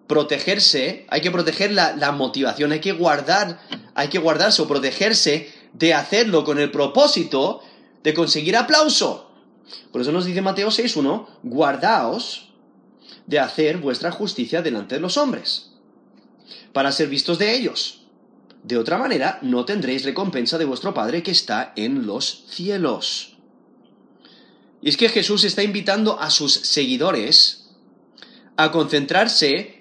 protegerse, 0.07 1.07
hay 1.09 1.21
que 1.21 1.31
proteger 1.31 1.73
la, 1.73 2.13
motivación, 2.13 2.73
hay 2.73 2.81
que 2.81 2.93
guardar, 2.93 3.61
hay 3.95 4.09
que 4.09 4.19
guardarse 4.19 4.63
o 4.63 4.67
protegerse 4.69 5.53
de 5.73 5.95
hacerlo 5.95 6.45
con 6.45 6.59
el 6.59 6.71
propósito 6.71 7.63
de 8.03 8.15
conseguir 8.15 8.57
aplauso. 8.57 9.31
Por 9.93 10.01
eso 10.01 10.11
nos 10.11 10.25
dice 10.25 10.43
Mateo 10.43 10.69
6.1, 10.69 11.27
guardaos 11.45 12.51
de 13.27 13.39
hacer 13.39 13.79
vuestra 13.79 14.11
justicia 14.11 14.63
delante 14.63 14.97
de 14.97 15.01
los 15.01 15.17
hombres, 15.17 15.70
para 16.73 16.93
ser 16.93 17.09
vistos 17.09 17.39
de 17.39 17.55
ellos. 17.55 18.01
De 18.63 18.77
otra 18.77 18.99
manera, 18.99 19.39
no 19.43 19.65
tendréis 19.65 20.05
recompensa 20.05 20.59
de 20.59 20.67
vuestro 20.67 20.93
Padre 20.93 21.23
que 21.23 21.31
está 21.31 21.73
en 21.77 22.07
los 22.07 22.45
cielos. 22.51 23.37
Y 24.83 24.89
es 24.89 24.97
que 24.97 25.09
Jesús 25.09 25.45
está 25.45 25.63
invitando 25.63 26.21
a 26.21 26.31
sus 26.31 26.53
seguidores 26.53 27.71
a 28.57 28.71
concentrarse 28.71 29.81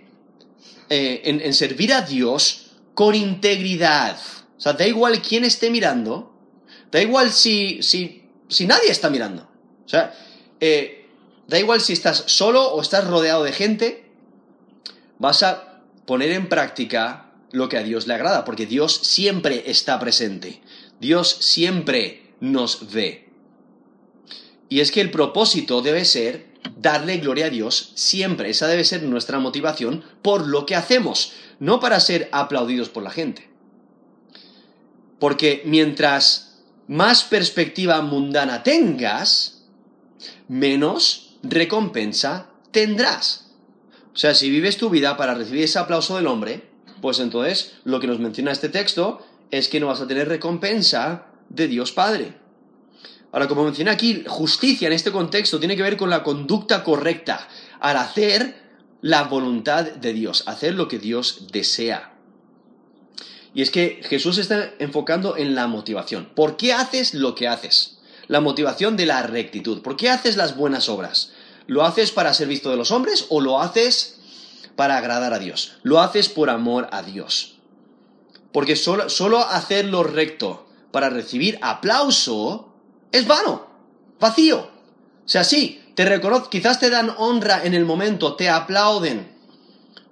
eh, 0.90 1.22
en, 1.24 1.54
servir 1.54 1.94
a 1.94 2.02
Dios 2.02 2.72
con 2.94 3.16
integridad. 3.16 4.18
O 4.58 4.62
sea, 4.62 4.74
da 4.74 4.88
igual 4.88 5.22
quién 5.22 5.46
esté 5.46 5.70
mirando, 5.70 6.34
da 6.92 7.02
igual 7.02 7.32
si, 7.32 7.82
si, 7.84 8.66
nadie 8.66 8.90
está 8.90 9.10
mirando. 9.10 9.44
O 9.86 9.90
sea, 9.90 10.14
eh, 10.60 11.08
da 11.48 11.60
igual 11.60 11.82
si 11.82 11.94
estás 11.94 12.24
solo 12.28 12.70
o 12.72 12.82
estás 12.82 13.06
rodeado 13.06 13.44
de 13.44 13.52
gente, 13.52 14.06
vas 15.18 15.44
a 15.44 15.69
poner 16.10 16.32
en 16.32 16.50
práctica 16.50 17.30
lo 17.52 17.70
que 17.70 17.78
a 17.78 17.84
Dios 17.84 18.08
le 18.08 18.16
agrada, 18.16 18.44
porque 18.44 18.66
Dios 18.66 18.96
siempre 18.96 19.66
está 19.68 20.00
presente, 20.00 20.60
Dios 21.00 21.30
siempre 21.30 22.34
nos 22.40 22.92
ve. 22.92 23.30
Y 24.70 24.80
es 24.80 24.92
que 24.92 25.02
el 25.02 25.12
propósito 25.12 25.84
debe 25.84 26.06
ser 26.06 26.48
darle 26.80 27.18
gloria 27.18 27.46
a 27.46 27.50
Dios 27.52 27.92
siempre, 27.94 28.50
esa 28.50 28.66
debe 28.66 28.86
ser 28.86 29.04
nuestra 29.04 29.38
motivación 29.38 30.04
por 30.24 30.48
lo 30.48 30.66
que 30.66 30.76
hacemos, 30.76 31.34
no 31.60 31.80
para 31.80 32.00
ser 32.00 32.28
aplaudidos 32.32 32.90
por 32.90 33.04
la 33.04 33.12
gente. 33.12 33.48
Porque 35.20 35.62
mientras 35.64 36.64
más 36.88 37.24
perspectiva 37.24 38.02
mundana 38.02 38.64
tengas, 38.64 39.62
menos 40.48 41.38
recompensa 41.44 42.50
tendrás. 42.72 43.49
O 44.14 44.18
sea, 44.18 44.34
si 44.34 44.50
vives 44.50 44.78
tu 44.78 44.90
vida 44.90 45.18
para 45.18 45.34
recibir 45.34 45.64
ese 45.64 45.80
aplauso 45.80 46.16
del 46.16 46.28
hombre, 46.28 46.70
pues 47.02 47.20
entonces 47.20 47.74
lo 47.84 48.00
que 48.00 48.08
nos 48.08 48.20
menciona 48.20 48.52
este 48.52 48.70
texto 48.70 49.26
es 49.52 49.70
que 49.70 49.80
no 49.80 49.88
vas 49.88 50.02
a 50.02 50.08
tener 50.08 50.28
recompensa 50.28 51.28
de 51.50 51.68
Dios 51.68 51.92
Padre. 51.92 52.36
Ahora, 53.32 53.48
como 53.48 53.64
menciona 53.64 53.92
aquí, 53.92 54.24
justicia 54.28 54.88
en 54.88 54.94
este 54.94 55.12
contexto 55.12 55.60
tiene 55.60 55.76
que 55.76 55.84
ver 55.84 55.98
con 55.98 56.10
la 56.10 56.24
conducta 56.24 56.84
correcta, 56.84 57.48
al 57.80 57.98
hacer 57.98 58.56
la 59.02 59.24
voluntad 59.24 59.86
de 59.86 60.14
Dios, 60.14 60.44
hacer 60.48 60.74
lo 60.74 60.88
que 60.88 61.00
Dios 61.00 61.48
desea. 61.52 62.14
Y 63.54 63.62
es 63.62 63.72
que 63.72 64.02
Jesús 64.04 64.38
está 64.38 64.74
enfocando 64.80 65.38
en 65.38 65.56
la 65.56 65.68
motivación. 65.68 66.30
¿Por 66.36 66.58
qué 66.58 66.74
haces 66.74 67.14
lo 67.14 67.36
que 67.36 67.48
haces? 67.48 68.00
La 68.28 68.42
motivación 68.42 68.96
de 68.98 69.06
la 69.06 69.24
rectitud. 69.24 69.82
¿Por 69.82 69.96
qué 69.96 70.10
haces 70.10 70.38
las 70.38 70.56
buenas 70.56 70.90
obras? 70.90 71.32
¿Lo 71.70 71.86
haces 71.86 72.12
para 72.12 72.34
ser 72.34 72.48
visto 72.48 72.72
de 72.72 72.78
los 72.78 72.90
hombres 72.90 73.28
o 73.30 73.42
lo 73.42 73.62
haces 73.62 74.20
para 74.76 74.98
agradar 74.98 75.34
a 75.34 75.40
Dios, 75.40 75.74
lo 75.84 76.00
haces 76.00 76.30
por 76.30 76.50
amor 76.50 76.88
a 76.92 77.04
Dios. 77.04 77.60
Porque 78.52 78.76
solo, 78.76 79.08
solo 79.08 79.38
hacer 79.38 79.86
lo 79.86 80.02
recto 80.02 80.68
para 80.92 81.12
recibir 81.12 81.60
aplauso 81.62 82.74
es 83.12 83.28
vano, 83.28 83.68
vacío. 84.20 84.58
O 84.62 85.28
sea, 85.30 85.44
sí, 85.44 85.84
te 85.94 86.06
reconozco, 86.06 86.50
quizás 86.50 86.80
te 86.80 86.90
dan 86.90 87.14
honra 87.20 87.64
en 87.64 87.76
el 87.76 87.86
momento, 87.86 88.36
te 88.36 88.50
aplauden, 88.50 89.32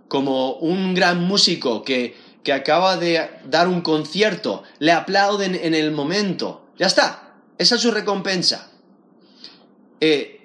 como 0.08 0.58
un 0.58 0.94
gran 0.94 1.24
músico 1.24 1.84
que, 1.84 2.16
que 2.44 2.54
acaba 2.54 2.98
de 2.98 3.32
dar 3.46 3.68
un 3.68 3.82
concierto, 3.82 4.62
le 4.78 4.92
aplauden 4.92 5.56
en 5.56 5.74
el 5.74 5.92
momento. 5.92 6.68
Ya 6.78 6.86
está, 6.86 7.36
esa 7.58 7.76
es 7.76 7.82
su 7.82 7.90
recompensa. 7.90 8.70
Eh, 10.00 10.37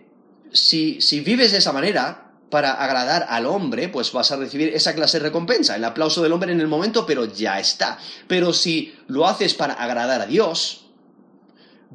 si, 0.53 1.01
si 1.01 1.21
vives 1.21 1.53
de 1.53 1.59
esa 1.59 1.73
manera, 1.73 2.33
para 2.53 2.73
agradar 2.73 3.27
al 3.31 3.47
hombre, 3.47 3.89
pues 3.89 4.13
vas 4.13 4.31
a 4.31 4.37
recibir 4.37 4.69
esa 4.75 4.95
clase 4.95 5.19
de 5.19 5.25
recompensa, 5.25 5.75
el 5.75 5.85
aplauso 5.85 6.23
del 6.23 6.33
hombre 6.33 6.53
en 6.53 6.61
el 6.61 6.69
momento, 6.69 7.07
pero 7.07 7.25
ya 7.25 7.59
está. 7.59 7.99
Pero 8.29 8.53
si 8.53 8.95
lo 9.07 9.27
haces 9.27 9.55
para 9.55 9.73
agradar 9.73 10.21
a 10.21 10.27
Dios, 10.27 10.85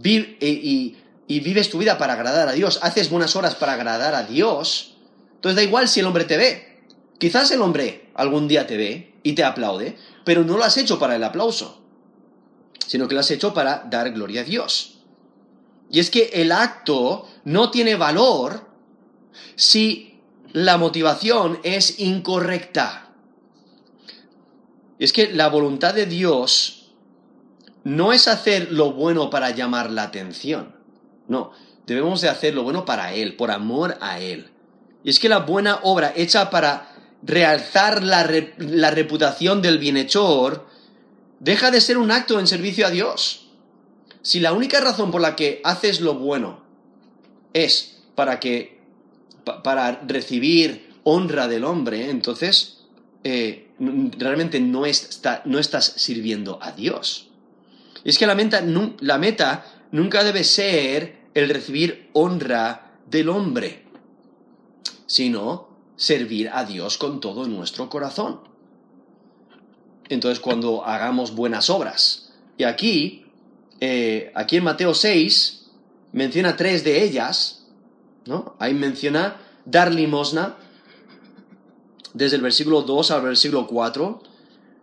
y, 0.03 0.95
vives 1.27 1.69
tu 1.69 1.77
vida 1.77 1.99
para 1.99 2.13
agradar 2.13 2.47
a 2.47 2.53
Dios, 2.53 2.79
haces 2.81 3.11
buenas 3.11 3.35
horas 3.35 3.53
para 3.53 3.73
agradar 3.73 4.15
a 4.15 4.23
Dios, 4.23 4.97
entonces 5.35 5.55
da 5.57 5.61
igual 5.61 5.87
si 5.87 5.99
el 5.99 6.07
hombre 6.07 6.25
te 6.25 6.37
ve. 6.37 6.81
Quizás 7.19 7.51
el 7.51 7.61
hombre 7.61 8.09
algún 8.15 8.47
día 8.47 8.65
te 8.65 8.77
ve 8.77 9.13
y 9.21 9.33
te 9.33 9.43
aplaude, 9.43 9.95
pero 10.25 10.43
no 10.43 10.57
lo 10.57 10.63
has 10.63 10.77
hecho 10.77 10.97
para 10.97 11.15
el 11.15 11.23
aplauso, 11.23 11.83
sino 12.87 13.07
que 13.07 13.13
lo 13.13 13.19
has 13.19 13.29
hecho 13.29 13.53
para 13.53 13.85
dar 13.91 14.11
gloria 14.11 14.41
a 14.41 14.43
Dios. 14.43 14.96
Y 15.89 15.99
es 15.99 16.09
que 16.09 16.29
el 16.33 16.51
acto 16.51 17.27
no 17.45 17.71
tiene 17.71 17.95
valor 17.95 18.67
si 19.55 20.19
la 20.53 20.77
motivación 20.77 21.59
es 21.63 21.99
incorrecta. 21.99 23.09
Es 24.99 25.13
que 25.13 25.31
la 25.31 25.47
voluntad 25.47 25.93
de 25.93 26.05
Dios 26.05 26.91
no 27.83 28.11
es 28.11 28.27
hacer 28.27 28.71
lo 28.71 28.91
bueno 28.91 29.29
para 29.29 29.51
llamar 29.51 29.91
la 29.91 30.03
atención. 30.03 30.75
No, 31.27 31.51
debemos 31.85 32.21
de 32.21 32.29
hacer 32.29 32.53
lo 32.53 32.63
bueno 32.63 32.85
para 32.85 33.13
Él, 33.13 33.35
por 33.35 33.51
amor 33.51 33.97
a 34.01 34.19
Él. 34.19 34.51
Y 35.03 35.09
es 35.09 35.19
que 35.19 35.29
la 35.29 35.39
buena 35.39 35.79
obra 35.83 36.11
hecha 36.15 36.49
para 36.49 36.93
realzar 37.23 38.03
la 38.03 38.91
reputación 38.91 39.61
del 39.61 39.77
bienhechor 39.77 40.67
deja 41.39 41.71
de 41.71 41.81
ser 41.81 41.97
un 41.97 42.11
acto 42.11 42.39
en 42.39 42.47
servicio 42.47 42.85
a 42.85 42.89
Dios. 42.89 43.46
Si 44.27 44.41
la 44.41 44.51
única 44.51 44.81
razón 44.81 45.09
por 45.09 45.21
la 45.21 45.37
que 45.37 45.61
haces 45.63 46.01
lo 46.01 46.15
bueno 46.15 46.59
es 47.53 47.99
para 48.13 48.41
que 48.41 48.77
para 49.63 50.01
recibir 50.05 50.95
honra 51.05 51.47
del 51.47 51.63
hombre, 51.63 52.09
entonces 52.09 52.79
eh, 53.23 53.69
realmente 53.79 54.59
no, 54.59 54.83
no, 55.45 55.59
estás 55.59 55.93
sirviendo 55.95 56.59
a 56.61 56.73
Dios. 56.73 57.29
Es 58.03 58.17
que 58.17 58.27
la 58.27 58.35
meta 58.35 59.65
nunca 59.93 60.23
debe 60.25 60.43
ser 60.43 61.29
el 61.33 61.47
recibir 61.47 62.09
honra 62.11 62.97
del 63.09 63.29
hombre, 63.29 63.85
sino 65.05 65.69
servir 65.95 66.49
a 66.49 66.65
Dios 66.65 66.97
con 66.97 67.21
todo 67.21 67.47
nuestro 67.47 67.89
corazón. 67.89 68.41
Entonces 70.09 70.41
cuando 70.41 70.85
hagamos 70.85 71.33
buenas 71.33 71.69
obras, 71.69 72.33
y 72.57 72.65
aquí 72.65 73.23
eh, 73.79 74.31
aquí 74.35 74.57
en 74.57 74.63
Mateo 74.63 74.93
6 74.93 75.65
menciona 76.13 76.55
tres 76.55 76.83
de 76.83 77.03
ellas, 77.03 77.65
¿no? 78.25 78.55
Ahí 78.59 78.73
menciona 78.73 79.37
dar 79.65 79.93
limosna, 79.93 80.55
desde 82.13 82.37
el 82.37 82.41
versículo 82.41 82.81
2 82.81 83.11
al 83.11 83.21
versículo 83.21 83.67
4, 83.67 84.23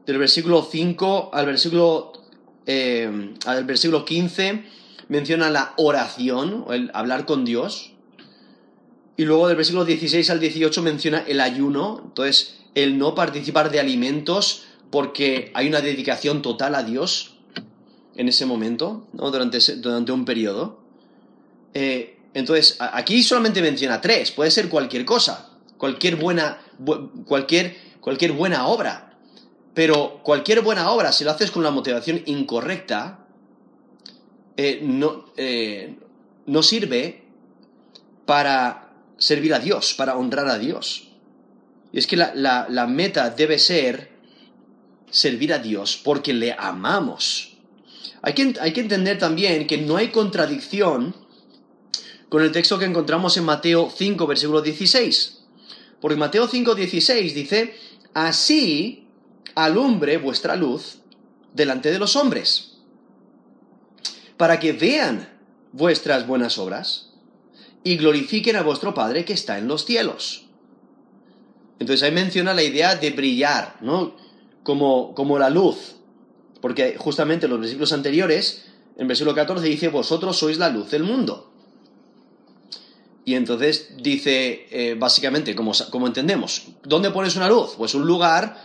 del 0.07 0.19
versículo 0.19 0.69
5 0.71 1.31
al 1.33 1.47
versículo, 1.47 2.13
eh, 2.67 3.35
al 3.47 3.65
versículo 3.65 4.05
15 4.05 4.65
menciona 5.09 5.51
la 5.51 5.75
oración, 5.77 6.65
el 6.71 6.91
hablar 6.95 7.27
con 7.27 7.45
Dios, 7.45 7.93
y 9.17 9.25
luego 9.25 9.49
del 9.49 9.57
versículo 9.57 9.85
16 9.85 10.31
al 10.31 10.41
18 10.41 10.83
menciona 10.83 11.25
el 11.27 11.41
ayuno, 11.41 12.01
entonces 12.05 12.61
el 12.75 12.99
no 12.99 13.15
participar 13.15 13.71
de 13.71 13.81
alimentos 13.81 14.65
porque 14.91 15.51
hay 15.55 15.69
una 15.69 15.81
dedicación 15.81 16.43
total 16.43 16.75
a 16.75 16.83
Dios 16.83 17.34
en 18.17 18.29
ese 18.29 18.47
momento, 18.47 19.07
durante, 19.13 20.13
un 20.13 20.25
periodo. 20.25 20.81
Eh, 21.73 22.19
entonces, 22.35 22.77
aquí 22.79 23.23
solamente 23.23 23.63
menciona 23.63 24.01
tres, 24.01 24.31
puede 24.31 24.51
ser 24.51 24.69
cualquier 24.69 25.05
cosa, 25.05 25.51
cualquier 25.79 26.17
buena, 26.17 26.61
cualquier, 27.27 27.77
cualquier 28.01 28.33
buena 28.33 28.67
obra, 28.67 29.17
pero 29.75 30.21
cualquier 30.23 30.63
buena 30.63 30.91
obra, 30.91 31.13
si 31.13 31.25
lo 31.25 31.31
haces 31.31 31.51
con 31.51 31.63
la 31.63 31.71
motivación 31.71 32.23
incorrecta, 32.27 33.27
eh, 34.57 34.81
no, 34.83 35.27
eh, 35.37 35.97
no 36.47 36.63
sirve 36.63 37.25
para 38.25 38.93
servir 39.19 39.55
a 39.55 39.59
Dios, 39.59 39.95
para 39.95 40.17
honrar 40.17 40.49
a 40.49 40.59
Dios. 40.59 41.09
Y 41.93 41.99
es 41.99 42.07
que 42.07 42.17
la, 42.17 42.87
meta 42.89 43.31
debe 43.31 43.59
ser 43.59 44.11
servir 45.11 45.53
a 45.53 45.59
Dios 45.59 46.01
porque 46.03 46.33
le 46.33 46.53
amamos. 46.53 47.54
Hay 48.27 48.33
que, 48.33 48.81
entender 48.81 49.19
también 49.19 49.67
que 49.67 49.77
no 49.77 49.99
hay 49.99 50.09
contradicción 50.09 51.15
con 52.31 52.43
el 52.43 52.53
texto 52.53 52.79
que 52.79 52.87
encontramos 52.87 53.37
en 53.37 53.45
Mateo 53.45 53.93
5, 53.95 54.27
versículo 54.27 54.63
16. 54.63 55.45
Porque 56.01 56.17
Mateo 56.17 56.49
5, 56.49 56.75
16 56.75 57.35
dice, 57.35 57.75
así 58.15 59.09
alumbre 59.55 60.17
vuestra 60.17 60.57
luz 60.57 61.01
delante 61.53 61.93
de 61.93 61.99
los 61.99 62.17
hombres, 62.17 62.79
para 64.39 64.59
que 64.59 64.73
vean 64.73 65.29
vuestras 65.73 66.27
buenas 66.27 66.57
obras 66.57 67.11
y 67.85 67.99
glorifiquen 67.99 68.57
a 68.57 68.63
vuestro 68.63 68.95
Padre 68.95 69.27
que 69.27 69.35
está 69.35 69.59
en 69.59 69.69
los 69.69 69.85
cielos. 69.85 70.47
Entonces 71.79 72.03
ahí 72.03 72.13
menciona 72.13 72.55
la 72.55 72.63
idea 72.63 72.97
de 72.97 73.11
brillar, 73.11 73.77
¿no? 73.83 74.17
Como, 74.63 75.15
como 75.15 75.39
la 75.39 75.51
luz. 75.51 75.97
Porque 76.65 76.97
justamente 76.97 77.45
en 77.45 77.51
los 77.51 77.61
versículos 77.61 77.93
anteriores, 77.93 78.65
en 78.97 79.07
versículo 79.07 79.35
14 79.35 79.67
dice, 79.67 79.89
vosotros 79.89 80.39
sois 80.39 80.57
la 80.57 80.71
luz 80.71 80.91
del 80.91 81.03
mundo. 81.03 81.53
Y 83.27 83.35
entonces 83.35 83.91
dice, 84.01 84.67
eh, 84.71 84.97
básicamente, 84.99 85.55
como, 85.55 85.73
como 85.91 86.07
entendemos, 86.07 86.69
¿dónde 86.83 87.11
pones 87.11 87.37
una 87.37 87.51
luz? 87.51 87.75
Pues 87.77 87.95
un 87.95 88.07
lugar 88.07 88.57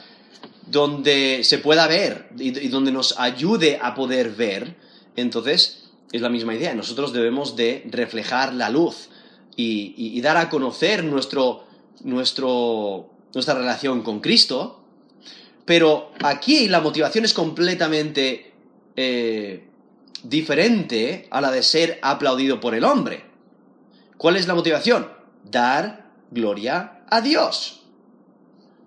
donde 0.65 1.41
se 1.44 1.58
pueda 1.58 1.88
ver 1.88 2.29
y, 2.38 2.58
y 2.58 2.70
donde 2.70 2.94
nos 2.94 3.20
ayude 3.20 3.77
a 3.82 3.96
poder 3.96 4.29
ver. 4.29 4.77
Entonces, 5.18 5.89
es 6.13 6.22
la 6.22 6.29
misma 6.29 6.56
idea. 6.56 6.74
Nosotros 6.74 7.12
debemos 7.12 7.58
de 7.58 7.84
reflejar 7.91 8.53
la 8.53 8.70
luz 8.70 9.10
y, 9.58 10.22
dar 10.22 10.38
a 10.38 10.50
conocer 10.50 11.03
nuestro, 11.03 11.65
nuestro, 12.06 13.10
nuestra 13.34 13.56
relación 13.56 14.03
con 14.03 14.22
Cristo. 14.22 14.78
Pero 15.70 16.14
aquí 16.24 16.68
la 16.68 16.82
motivación 16.82 17.26
es 17.26 17.36
completamente 17.36 18.54
eh, 18.96 19.68
diferente 20.24 21.28
a 21.30 21.42
la 21.42 21.52
de 21.52 21.62
ser 21.62 22.00
aplaudido 22.02 22.60
por 22.60 22.74
el 22.74 22.84
hombre. 22.84 23.26
¿Cuál 24.18 24.38
es 24.38 24.48
la 24.48 24.55
motivación? 24.55 25.08
Dar 25.44 26.10
gloria 26.32 27.03
a 27.08 27.22
Dios. 27.22 27.84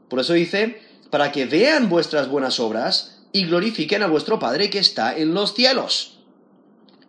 Por 0.09 0.19
eso 0.19 0.33
dice, 0.33 0.83
para 1.09 1.31
que 1.31 1.47
vean 1.47 1.89
vuestras 1.89 2.29
buenas 2.29 2.59
obras 2.59 3.27
y 3.31 3.45
glorifiquen 3.47 4.03
a 4.03 4.09
vuestro 4.09 4.41
Padre 4.41 4.69
que 4.69 4.81
está 4.81 5.17
en 5.17 5.35
los 5.35 5.55
cielos. 5.55 6.19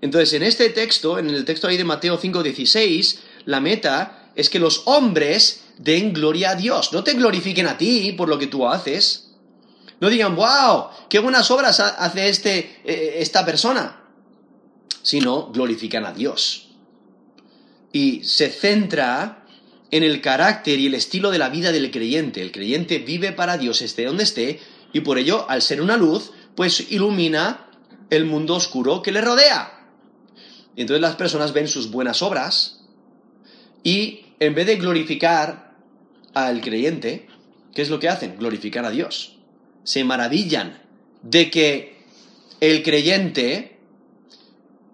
Entonces, 0.01 0.33
en 0.33 0.43
este 0.43 0.69
texto, 0.69 1.17
en 1.17 1.31
el 1.31 1.45
texto 1.45 1.67
ahí 1.67 1.77
de 1.77 1.83
Mateo 1.83 2.19
5:16, 2.19 3.21
la 3.45 3.59
meta 3.59 4.29
es 4.35 4.51
que 4.51 4.59
los 4.59 4.83
hombres 4.85 5.63
den 5.79 6.13
gloria 6.13 6.51
a 6.51 6.55
Dios. 6.55 6.93
No 6.93 7.03
te 7.03 7.13
glorifiquen 7.13 7.65
a 7.65 7.79
ti 7.79 8.11
por 8.11 8.29
lo 8.29 8.37
que 8.37 8.45
tú 8.45 8.67
haces. 8.67 9.22
No 10.03 10.09
digan, 10.09 10.35
wow, 10.35 10.89
qué 11.07 11.19
buenas 11.19 11.49
obras 11.49 11.79
hace 11.79 12.27
este, 12.27 12.81
eh, 12.83 13.13
esta 13.19 13.45
persona. 13.45 14.03
Sino 15.01 15.49
glorifican 15.53 16.05
a 16.05 16.11
Dios. 16.11 16.71
Y 17.93 18.21
se 18.25 18.49
centra 18.49 19.45
en 19.91 20.03
el 20.03 20.19
carácter 20.19 20.77
y 20.77 20.87
el 20.87 20.95
estilo 20.95 21.31
de 21.31 21.37
la 21.37 21.47
vida 21.47 21.71
del 21.71 21.89
creyente. 21.89 22.41
El 22.41 22.51
creyente 22.51 22.99
vive 22.99 23.31
para 23.31 23.57
Dios, 23.57 23.81
esté 23.81 24.03
donde 24.03 24.25
esté, 24.25 24.59
y 24.91 24.99
por 24.99 25.17
ello, 25.17 25.49
al 25.49 25.61
ser 25.61 25.81
una 25.81 25.95
luz, 25.95 26.33
pues 26.53 26.91
ilumina 26.91 27.69
el 28.09 28.25
mundo 28.25 28.55
oscuro 28.55 29.01
que 29.01 29.13
le 29.13 29.21
rodea. 29.21 29.87
Y 30.75 30.81
entonces 30.81 30.99
las 30.99 31.15
personas 31.15 31.53
ven 31.53 31.69
sus 31.69 31.91
buenas 31.91 32.21
obras 32.21 32.81
y 33.83 34.25
en 34.41 34.53
vez 34.53 34.67
de 34.67 34.75
glorificar 34.75 35.77
al 36.33 36.59
creyente, 36.59 37.29
¿qué 37.73 37.81
es 37.81 37.89
lo 37.89 38.01
que 38.01 38.09
hacen? 38.09 38.37
Glorificar 38.37 38.83
a 38.83 38.91
Dios. 38.91 39.32
Se 39.83 40.03
maravillan 40.03 40.81
de 41.21 41.49
que 41.49 41.97
el 42.59 42.83
creyente 42.83 43.77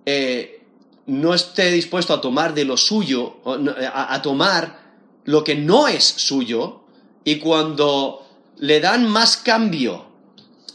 eh, 0.06 0.62
no 1.06 1.34
esté 1.34 1.72
dispuesto 1.72 2.14
a 2.14 2.22
tomar 2.22 2.54
de 2.54 2.66
lo 2.66 2.78
suyo, 2.78 3.38
a, 3.46 4.22
tomar 4.22 4.80
lo 5.26 5.44
que 5.44 5.56
no 5.56 5.88
es 5.88 6.04
suyo, 6.04 6.82
y 7.24 7.38
cuando 7.38 8.28
le 8.58 8.80
dan 8.80 9.08
más 9.08 9.38
cambio 9.38 10.06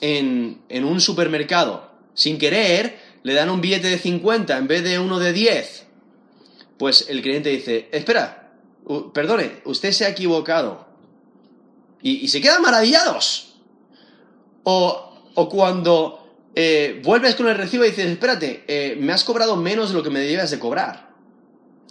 en, 0.01 0.63
en 0.69 0.85
un 0.85 1.01
supermercado 1.01 1.91
sin 2.15 2.39
querer, 2.39 2.99
le 3.23 3.35
dan 3.35 3.51
un 3.51 3.61
billete 3.61 3.89
de 3.89 3.99
50 3.99 4.57
en 4.57 4.69
vez 4.69 4.85
de 4.85 4.99
uno 4.99 5.19
de 5.19 5.33
10, 5.33 5.87
pues 6.79 7.07
el 7.09 7.23
cliente 7.23 7.51
dice, 7.51 7.89
espera, 7.93 8.53
perdone, 9.13 9.63
usted 9.65 9.93
se 9.93 10.05
ha 10.05 10.11
equivocado. 10.11 10.87
Y, 12.03 12.29
se 12.29 12.43
quedan 12.43 12.61
maravillados. 12.61 13.54
O, 14.65 15.49
cuando 15.51 16.51
eh, 16.55 17.01
vuelves 17.05 17.35
con 17.35 17.49
el 17.49 17.57
recibo 17.57 17.85
y 17.85 17.91
dices, 17.91 18.07
espérate, 18.07 18.65
eh, 18.67 18.97
me 18.99 19.13
has 19.13 19.25
cobrado 19.25 19.57
menos 19.57 19.91
de 19.91 19.97
lo 19.97 20.03
que 20.03 20.11
me 20.11 20.21
debías 20.21 20.51
de 20.51 20.59
cobrar. 20.59 21.11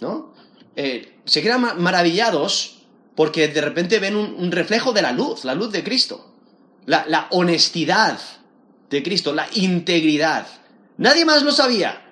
¿No? 0.00 0.34
Eh, 0.76 1.18
se 1.24 1.42
quedan 1.42 1.80
maravillados 1.80 2.82
porque 3.14 3.48
de 3.48 3.60
repente 3.60 4.00
ven 4.00 4.16
un, 4.16 4.50
reflejo 4.50 4.92
de 4.92 5.02
la 5.02 5.12
luz, 5.12 5.44
la 5.44 5.54
luz 5.54 5.70
de 5.72 5.84
Cristo. 5.84 6.32
la 6.86 7.28
honestidad 7.30 8.18
de 8.90 9.02
Cristo, 9.02 9.32
la 9.32 9.48
integridad. 9.54 10.46
Nadie 10.96 11.24
más 11.24 11.42
lo 11.42 11.52
sabía. 11.52 12.04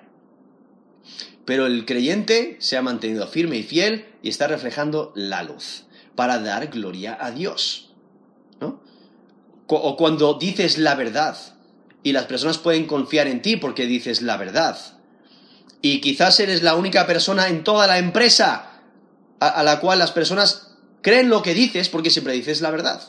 Pero 1.45 1.65
el 1.65 1.85
creyente 1.85 2.57
se 2.59 2.77
ha 2.77 2.81
mantenido 2.81 3.27
firme 3.27 3.57
y 3.57 3.63
fiel 3.63 4.05
y 4.21 4.29
está 4.29 4.47
reflejando 4.47 5.11
la 5.15 5.43
luz 5.43 5.83
para 6.15 6.39
dar 6.39 6.67
gloria 6.67 7.17
a 7.19 7.31
Dios. 7.31 7.92
O 9.75 9.97
cuando 9.97 10.35
dices 10.35 10.77
la 10.77 10.95
verdad 10.95 11.37
y 12.03 12.11
las 12.11 12.25
personas 12.25 12.57
pueden 12.57 12.85
confiar 12.85 13.27
en 13.27 13.41
ti 13.41 13.55
porque 13.55 13.85
dices 13.85 14.21
la 14.21 14.37
verdad. 14.37 14.77
Y 15.81 16.01
quizás 16.01 16.39
eres 16.39 16.63
la 16.63 16.75
única 16.75 17.07
persona 17.07 17.47
en 17.47 17.63
toda 17.63 17.87
la 17.87 17.97
empresa 17.97 18.81
a, 19.39 19.63
la 19.63 19.79
cual 19.79 19.99
las 19.99 20.11
personas 20.11 20.75
creen 21.01 21.29
lo 21.29 21.41
que 21.41 21.53
dices 21.53 21.89
porque 21.89 22.09
siempre 22.09 22.33
dices 22.33 22.61
la 22.61 22.71
verdad. 22.71 23.01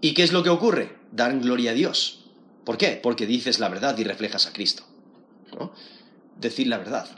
¿Y 0.00 0.14
qué 0.14 0.22
es 0.22 0.32
lo 0.32 0.42
que 0.42 0.50
ocurre? 0.50 0.96
Dar 1.12 1.38
gloria 1.38 1.72
a 1.72 1.74
Dios. 1.74 2.24
¿Por 2.64 2.78
qué? 2.78 2.98
Porque 3.02 3.26
dices 3.26 3.58
la 3.58 3.68
verdad 3.68 3.96
y 3.98 4.04
reflejas 4.04 4.46
a 4.46 4.52
Cristo. 4.52 4.84
Decir 6.38 6.68
la 6.68 6.78
verdad. 6.78 7.08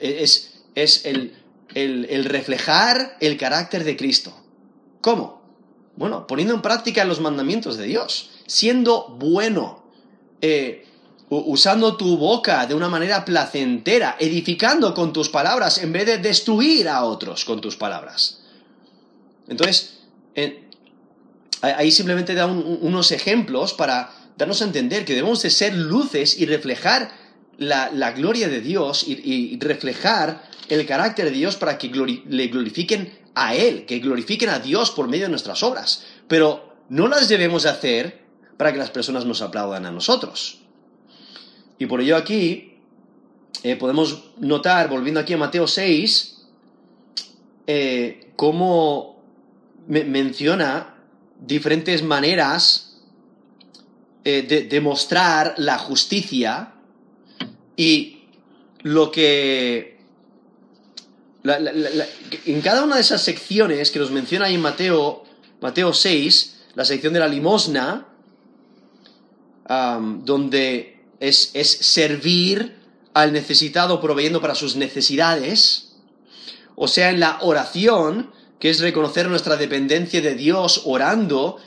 Es, 0.00 0.64
es 0.74 1.04
el, 1.04 2.24
reflejar 2.24 3.16
el 3.20 3.36
carácter 3.36 3.84
de 3.84 3.96
Cristo. 3.96 4.34
¿Cómo? 5.00 5.43
Bueno, 5.96 6.26
poniendo 6.26 6.54
en 6.54 6.62
práctica 6.62 7.04
los 7.04 7.20
mandamientos 7.20 7.76
de 7.76 7.86
Dios, 7.86 8.30
siendo 8.46 9.16
bueno, 9.18 9.84
eh, 10.40 10.86
usando 11.28 11.96
tu 11.96 12.16
boca 12.16 12.66
de 12.66 12.74
una 12.74 12.88
manera 12.88 13.24
placentera, 13.24 14.16
edificando 14.18 14.92
con 14.92 15.12
tus 15.12 15.28
palabras 15.28 15.78
en 15.78 15.92
vez 15.92 16.06
de 16.06 16.18
destruir 16.18 16.88
a 16.88 17.04
otros 17.04 17.44
con 17.44 17.60
tus 17.60 17.76
palabras. 17.76 18.40
Entonces, 19.48 19.98
ahí 21.60 21.90
simplemente 21.90 22.34
da 22.34 22.46
unos 22.46 23.12
ejemplos 23.12 23.72
para 23.72 24.10
darnos 24.36 24.62
a 24.62 24.64
entender 24.64 25.04
que 25.04 25.14
debemos 25.14 25.42
de 25.42 25.50
ser 25.50 25.74
luces 25.74 26.38
y 26.38 26.46
reflejar 26.46 27.12
la, 27.58 28.12
gloria 28.12 28.48
de 28.48 28.60
Dios 28.60 29.04
y, 29.06 29.58
reflejar 29.60 30.42
el 30.68 30.84
carácter 30.86 31.26
de 31.26 31.30
Dios 31.30 31.56
para 31.56 31.78
que 31.78 31.88
le 31.88 32.46
glorifiquen 32.48 33.23
a 33.34 33.54
Él, 33.54 33.86
que 33.86 33.98
glorifiquen 33.98 34.48
a 34.48 34.58
Dios 34.58 34.90
por 34.90 35.08
medio 35.08 35.24
de 35.24 35.30
nuestras 35.30 35.62
obras. 35.62 36.04
Pero 36.28 36.74
no 36.88 37.08
las 37.08 37.28
debemos 37.28 37.66
hacer 37.66 38.24
para 38.56 38.72
que 38.72 38.78
las 38.78 38.90
personas 38.90 39.24
nos 39.24 39.42
aplaudan 39.42 39.86
a 39.86 39.90
nosotros. 39.90 40.60
Y 41.78 41.86
por 41.86 42.00
ello 42.00 42.16
aquí 42.16 42.78
eh, 43.62 43.76
podemos 43.76 44.30
notar, 44.38 44.88
volviendo 44.88 45.20
aquí 45.20 45.32
a 45.32 45.38
Mateo 45.38 45.66
6, 45.66 46.46
eh, 47.66 48.32
cómo 48.36 49.22
menciona 49.86 50.94
diferentes 51.40 52.02
maneras 52.02 53.00
eh, 54.24 54.42
de 54.42 54.62
demostrar 54.62 55.54
la 55.58 55.78
justicia 55.78 56.74
y 57.76 58.24
lo 58.82 59.10
que... 59.10 59.93
en 61.44 62.60
cada 62.62 62.84
una 62.84 62.96
de 62.96 63.02
esas 63.02 63.22
secciones 63.22 63.90
que 63.90 63.98
nos 63.98 64.10
menciona 64.10 64.46
ahí 64.46 64.54
en 64.54 64.62
Mateo, 64.62 65.24
Mateo 65.60 65.92
6, 65.92 66.56
la 66.74 66.84
sección 66.84 67.12
de 67.12 67.20
la 67.20 67.28
limosna, 67.28 68.08
donde 69.68 71.04
es, 71.20 71.50
es 71.54 71.70
servir 71.70 72.76
al 73.12 73.32
necesitado 73.32 74.00
proveyendo 74.00 74.40
para 74.40 74.54
sus 74.54 74.76
necesidades, 74.76 75.94
o 76.76 76.88
sea, 76.88 77.10
en 77.10 77.20
la 77.20 77.38
oración, 77.42 78.32
que 78.58 78.70
es 78.70 78.80
reconocer 78.80 79.28
nuestra 79.28 79.56
dependencia 79.56 80.20
de 80.20 80.34
Dios 80.34 80.82
orando 80.84 81.58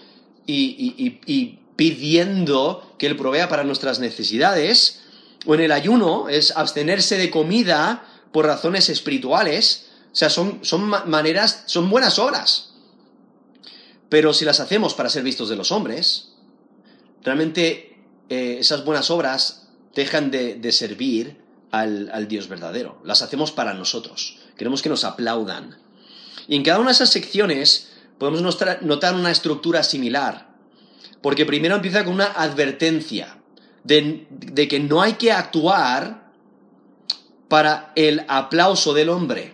y, 0.46 1.60
pidiendo 1.76 2.96
que 2.98 3.06
Él 3.06 3.16
provea 3.16 3.48
para 3.48 3.64
nuestras 3.64 4.00
necesidades, 4.00 5.04
o 5.46 5.54
en 5.56 5.62
el 5.62 5.72
ayuno, 5.72 6.28
es 6.28 6.56
abstenerse 6.58 7.18
de 7.18 7.30
comida 7.30 8.04
por 8.32 8.46
razones 8.46 8.90
espirituales, 8.90 9.88
o 10.12 10.16
sea, 10.16 10.30
son, 10.30 10.60
son 10.64 10.84
maneras, 10.86 11.64
son 11.68 11.90
buenas 11.90 12.20
obras. 12.20 12.74
Pero 14.10 14.34
si 14.34 14.46
las 14.46 14.60
hacemos 14.60 14.94
para 14.94 15.10
ser 15.10 15.24
vistos 15.24 15.50
de 15.50 15.56
los 15.56 15.72
hombres, 15.72 16.30
realmente 17.24 17.98
eh, 18.30 18.58
esas 18.60 18.86
buenas 18.86 19.10
obras 19.10 19.68
dejan 19.94 20.32
de, 20.32 20.72
servir 20.72 21.38
al, 21.72 22.28
Dios 22.28 22.48
verdadero. 22.48 23.02
Las 23.04 23.22
hacemos 23.22 23.52
para 23.52 23.74
nosotros. 23.74 24.38
Queremos 24.58 24.82
que 24.82 24.90
nos 24.90 25.04
aplaudan. 25.04 25.78
Y 26.48 26.56
en 26.56 26.64
cada 26.64 26.80
una 26.80 26.90
de 26.90 26.94
esas 26.94 27.10
secciones 27.10 27.90
podemos 28.18 28.42
notar 28.82 29.16
una 29.16 29.32
estructura 29.32 29.84
similar. 29.84 30.56
Porque 31.22 31.46
primero 31.46 31.76
empieza 31.76 32.06
con 32.06 32.14
una 32.14 32.28
advertencia 32.28 33.40
de, 33.84 34.68
que 34.70 34.80
no 34.80 35.02
hay 35.02 35.14
que 35.14 35.32
actuar 35.32 36.27
para 37.48 37.92
el 37.96 38.26
aplauso 38.28 38.94
del 38.94 39.10
hombre. 39.10 39.54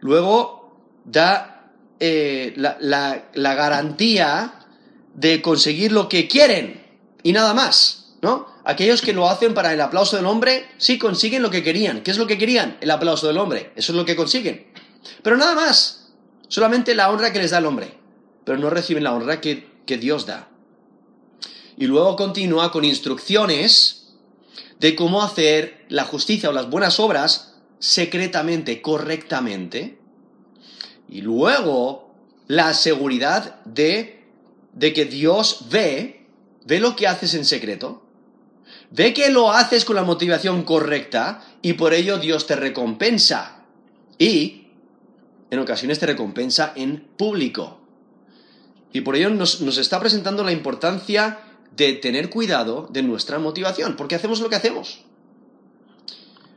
Luego 0.00 0.78
da 1.04 1.70
eh, 2.00 2.54
la 2.56 3.54
garantía 3.54 4.66
de 5.14 5.42
conseguir 5.42 5.92
lo 5.92 6.08
que 6.08 6.28
quieren 6.28 6.82
y 7.22 7.32
nada 7.32 7.54
más, 7.54 8.14
¿no? 8.22 8.52
Aquellos 8.64 9.02
que 9.02 9.12
lo 9.12 9.28
hacen 9.28 9.54
para 9.54 9.72
el 9.72 9.80
aplauso 9.80 10.16
del 10.16 10.26
hombre, 10.26 10.68
sí 10.78 10.98
consiguen 10.98 11.42
lo 11.42 11.50
que 11.50 11.64
querían. 11.64 12.02
¿Qué 12.02 12.12
es 12.12 12.18
lo 12.18 12.26
que 12.26 12.38
querían? 12.38 12.76
El 12.80 12.90
aplauso 12.92 13.26
del 13.26 13.38
hombre. 13.38 13.72
Eso 13.74 13.92
es 13.92 13.96
lo 13.96 14.04
que 14.04 14.14
consiguen. 14.14 14.68
Pero 15.22 15.36
nada 15.36 15.54
más. 15.54 16.10
Solamente 16.46 16.94
la 16.94 17.10
honra 17.10 17.32
que 17.32 17.40
les 17.40 17.50
da 17.50 17.58
el 17.58 17.66
hombre. 17.66 17.94
Pero 18.44 18.58
no 18.58 18.70
reciben 18.70 19.02
la 19.02 19.14
honra 19.14 19.40
que, 19.40 19.68
que 19.84 19.98
Dios 19.98 20.26
da. 20.26 20.48
Y 21.76 21.86
luego 21.86 22.14
continúa 22.14 22.70
con 22.70 22.84
instrucciones 22.84 24.01
de 24.82 24.94
cómo 24.94 25.22
hacer 25.22 25.86
la 25.88 26.04
justicia 26.04 26.50
o 26.50 26.52
las 26.52 26.68
buenas 26.68 27.00
obras 27.00 27.54
secretamente, 27.78 28.82
correctamente. 28.82 29.98
Y 31.08 31.22
luego 31.22 32.14
la 32.48 32.74
seguridad 32.74 33.64
de, 33.64 34.26
de 34.74 34.92
que 34.92 35.06
Dios 35.06 35.68
ve, 35.70 36.26
ve 36.66 36.80
lo 36.80 36.94
que 36.94 37.06
haces 37.06 37.32
en 37.32 37.46
secreto 37.46 38.02
Ve 38.90 39.14
que 39.14 39.30
lo 39.30 39.50
haces 39.50 39.86
con 39.86 39.96
la 39.96 40.04
motivación 40.04 40.64
correcta 40.64 41.42
y 41.62 41.74
por 41.74 41.94
ello 41.94 42.18
Dios 42.18 42.46
te 42.46 42.56
recompensa. 42.56 43.64
Y 44.18 44.68
en 45.50 45.58
ocasiones 45.58 45.98
te 45.98 46.06
recompensa 46.06 46.72
en 46.76 47.00
público. 47.16 47.80
Y 48.92 49.00
por 49.00 49.16
ello 49.16 49.30
nos, 49.30 49.60
está 49.78 49.98
presentando 49.98 50.44
la 50.44 50.52
importancia 50.52 51.38
de 51.76 51.94
tener 51.94 52.30
cuidado 52.30 52.88
de 52.90 53.02
nuestra 53.02 53.38
motivación, 53.38 53.96
porque 53.96 54.14
hacemos 54.14 54.40
lo 54.40 54.48
que 54.48 54.56
hacemos. 54.56 55.04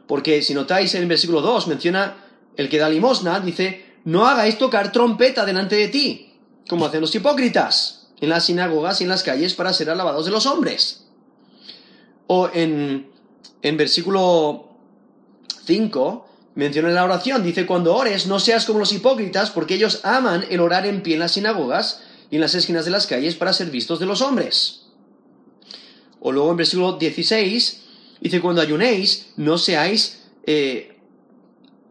Porque 0.07 0.41
si 0.41 0.53
notáis 0.53 0.93
en 0.95 1.03
el 1.03 1.07
versículo 1.07 1.41
2 1.41 1.67
menciona 1.67 2.17
el 2.57 2.69
que 2.69 2.77
da 2.77 2.89
limosna, 2.89 3.39
dice, 3.39 3.95
no 4.05 4.27
hagáis 4.27 4.57
tocar 4.57 4.91
trompeta 4.91 5.45
delante 5.45 5.75
de 5.75 5.87
ti, 5.87 6.33
como 6.67 6.85
hacen 6.85 7.01
los 7.01 7.15
hipócritas 7.15 8.07
en 8.21 8.29
las 8.29 8.45
sinagogas 8.45 9.01
y 9.01 9.03
en 9.03 9.09
las 9.09 9.23
calles 9.23 9.55
para 9.55 9.73
ser 9.73 9.89
alabados 9.89 10.25
de 10.25 10.31
los 10.31 10.45
hombres. 10.45 11.07
O 12.27 12.49
en, 12.53 13.09
en 13.61 13.77
versículo 13.77 14.69
5 15.65 16.27
menciona 16.55 16.89
la 16.89 17.03
oración, 17.03 17.43
dice, 17.43 17.65
cuando 17.65 17.95
ores 17.95 18.27
no 18.27 18.39
seas 18.39 18.65
como 18.65 18.79
los 18.79 18.93
hipócritas, 18.93 19.51
porque 19.51 19.75
ellos 19.75 20.01
aman 20.03 20.45
el 20.49 20.61
orar 20.61 20.85
en 20.85 21.03
pie 21.03 21.15
en 21.15 21.19
las 21.19 21.33
sinagogas 21.33 22.01
y 22.29 22.35
en 22.35 22.41
las 22.41 22.55
esquinas 22.55 22.85
de 22.85 22.91
las 22.91 23.07
calles 23.07 23.35
para 23.35 23.53
ser 23.53 23.69
vistos 23.69 23.99
de 23.99 24.05
los 24.05 24.21
hombres. 24.21 24.84
O 26.25 26.31
luego 26.31 26.49
en 26.49 26.57
versículo 26.57 26.93
16 26.93 27.83
dice, 28.19 28.41
cuando 28.41 28.59
ayunéis 28.59 29.27
no 29.37 29.59
seáis 29.59 30.23
eh, 30.47 30.97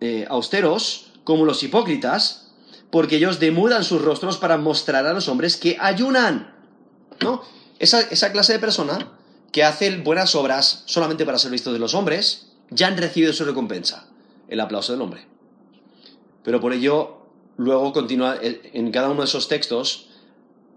eh, 0.00 0.26
austeros 0.28 1.12
como 1.22 1.44
los 1.44 1.62
hipócritas, 1.62 2.50
porque 2.90 3.14
ellos 3.14 3.38
demudan 3.38 3.84
sus 3.84 4.02
rostros 4.02 4.36
para 4.38 4.56
mostrar 4.58 5.06
a 5.06 5.12
los 5.12 5.28
hombres 5.28 5.56
que 5.56 5.76
ayunan. 5.78 6.52
¿No? 7.20 7.42
Esa, 7.78 8.00
esa 8.00 8.32
clase 8.32 8.54
de 8.54 8.58
persona 8.58 9.12
que 9.52 9.62
hacen 9.62 10.02
buenas 10.02 10.34
obras 10.34 10.82
solamente 10.86 11.24
para 11.24 11.38
ser 11.38 11.52
vistos 11.52 11.72
de 11.72 11.78
los 11.78 11.94
hombres, 11.94 12.48
ya 12.70 12.88
han 12.88 12.96
recibido 12.96 13.32
su 13.32 13.44
recompensa, 13.44 14.08
el 14.48 14.58
aplauso 14.58 14.90
del 14.90 15.02
hombre. 15.02 15.28
Pero 16.42 16.60
por 16.60 16.72
ello, 16.72 17.18
luego 17.56 17.92
continúa 17.92 18.36
en 18.42 18.90
cada 18.90 19.10
uno 19.10 19.20
de 19.20 19.28
esos 19.28 19.46
textos 19.46 20.08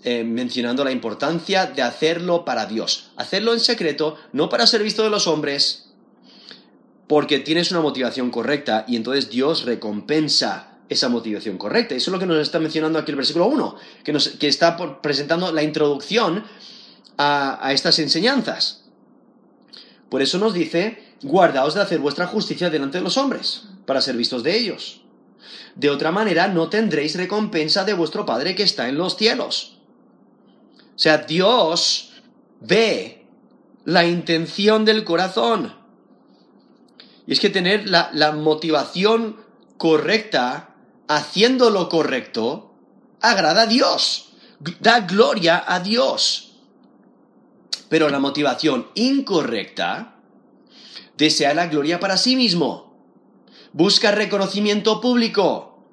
eh, 0.04 0.24
mencionando 0.24 0.84
la 0.84 0.92
importancia 0.92 1.66
de 1.66 1.82
hacerlo 1.82 2.46
para 2.46 2.66
Dios. 2.66 3.12
Hacerlo 3.16 3.54
en 3.54 3.60
secreto, 3.60 4.16
no 4.32 4.50
para 4.50 4.68
ser 4.68 4.84
visto 4.84 5.04
de 5.04 5.10
los 5.10 5.28
hombres, 5.28 5.90
porque 7.08 7.40
tienes 7.40 7.72
una 7.72 7.82
motivación 7.82 8.32
correcta 8.32 8.86
y 8.88 8.96
entonces 8.96 9.30
Dios 9.30 9.66
recompensa 9.66 10.78
esa 10.90 11.10
motivación 11.10 11.58
correcta. 11.58 11.96
Eso 11.96 12.12
es 12.12 12.14
lo 12.14 12.20
que 12.20 12.26
nos 12.26 12.38
está 12.38 12.60
mencionando 12.60 13.00
aquí 13.00 13.12
el 13.12 13.18
versículo 13.18 13.48
1, 13.48 13.76
que, 14.04 14.18
que 14.40 14.48
está 14.48 15.02
presentando 15.02 15.52
la 15.52 15.64
introducción 15.64 16.44
a, 17.18 17.72
estas 17.74 18.00
enseñanzas. 18.00 18.84
Por 20.10 20.22
eso 20.22 20.38
nos 20.38 20.54
dice, 20.54 21.16
guardaos 21.22 21.74
de 21.74 21.82
hacer 21.82 22.00
vuestra 22.00 22.28
justicia 22.28 22.70
delante 22.70 23.00
de 23.00 23.04
los 23.04 23.18
hombres, 23.18 23.64
para 23.86 24.02
ser 24.02 24.16
vistos 24.16 24.44
de 24.44 24.58
ellos. 24.58 25.02
De 25.76 25.90
otra 25.90 26.12
manera 26.12 26.48
no 26.48 26.70
tendréis 26.70 27.16
recompensa 27.16 27.84
de 27.84 27.94
vuestro 27.94 28.26
Padre 28.26 28.56
que 28.56 28.64
está 28.64 28.90
en 28.90 28.98
los 28.98 29.18
cielos. 29.18 29.77
O 30.98 31.00
sea, 31.00 31.20
Dios 31.20 32.10
ve 32.60 33.24
la 33.86 34.06
intención 34.06 34.84
del 34.84 35.04
corazón. 35.04 35.76
Y 37.28 37.34
es 37.34 37.40
que 37.40 37.52
tener 37.52 37.88
la, 37.88 38.10
la 38.14 38.32
motivación 38.32 39.38
correcta, 39.78 40.76
haciendo 41.08 41.70
lo 41.70 41.88
correcto, 41.88 42.74
agrada 43.22 43.62
a 43.62 43.68
Dios, 43.68 44.34
da 44.80 45.02
gloria 45.02 45.64
a 45.68 45.82
Dios. 45.82 46.56
Pero 47.88 48.10
la 48.10 48.18
motivación 48.18 48.88
incorrecta 48.96 50.16
desea 51.16 51.54
la 51.54 51.68
gloria 51.68 52.00
para 52.00 52.18
sí 52.18 52.36
mismo, 52.36 52.98
busca 53.72 54.12
reconocimiento 54.12 55.00
público, 55.00 55.86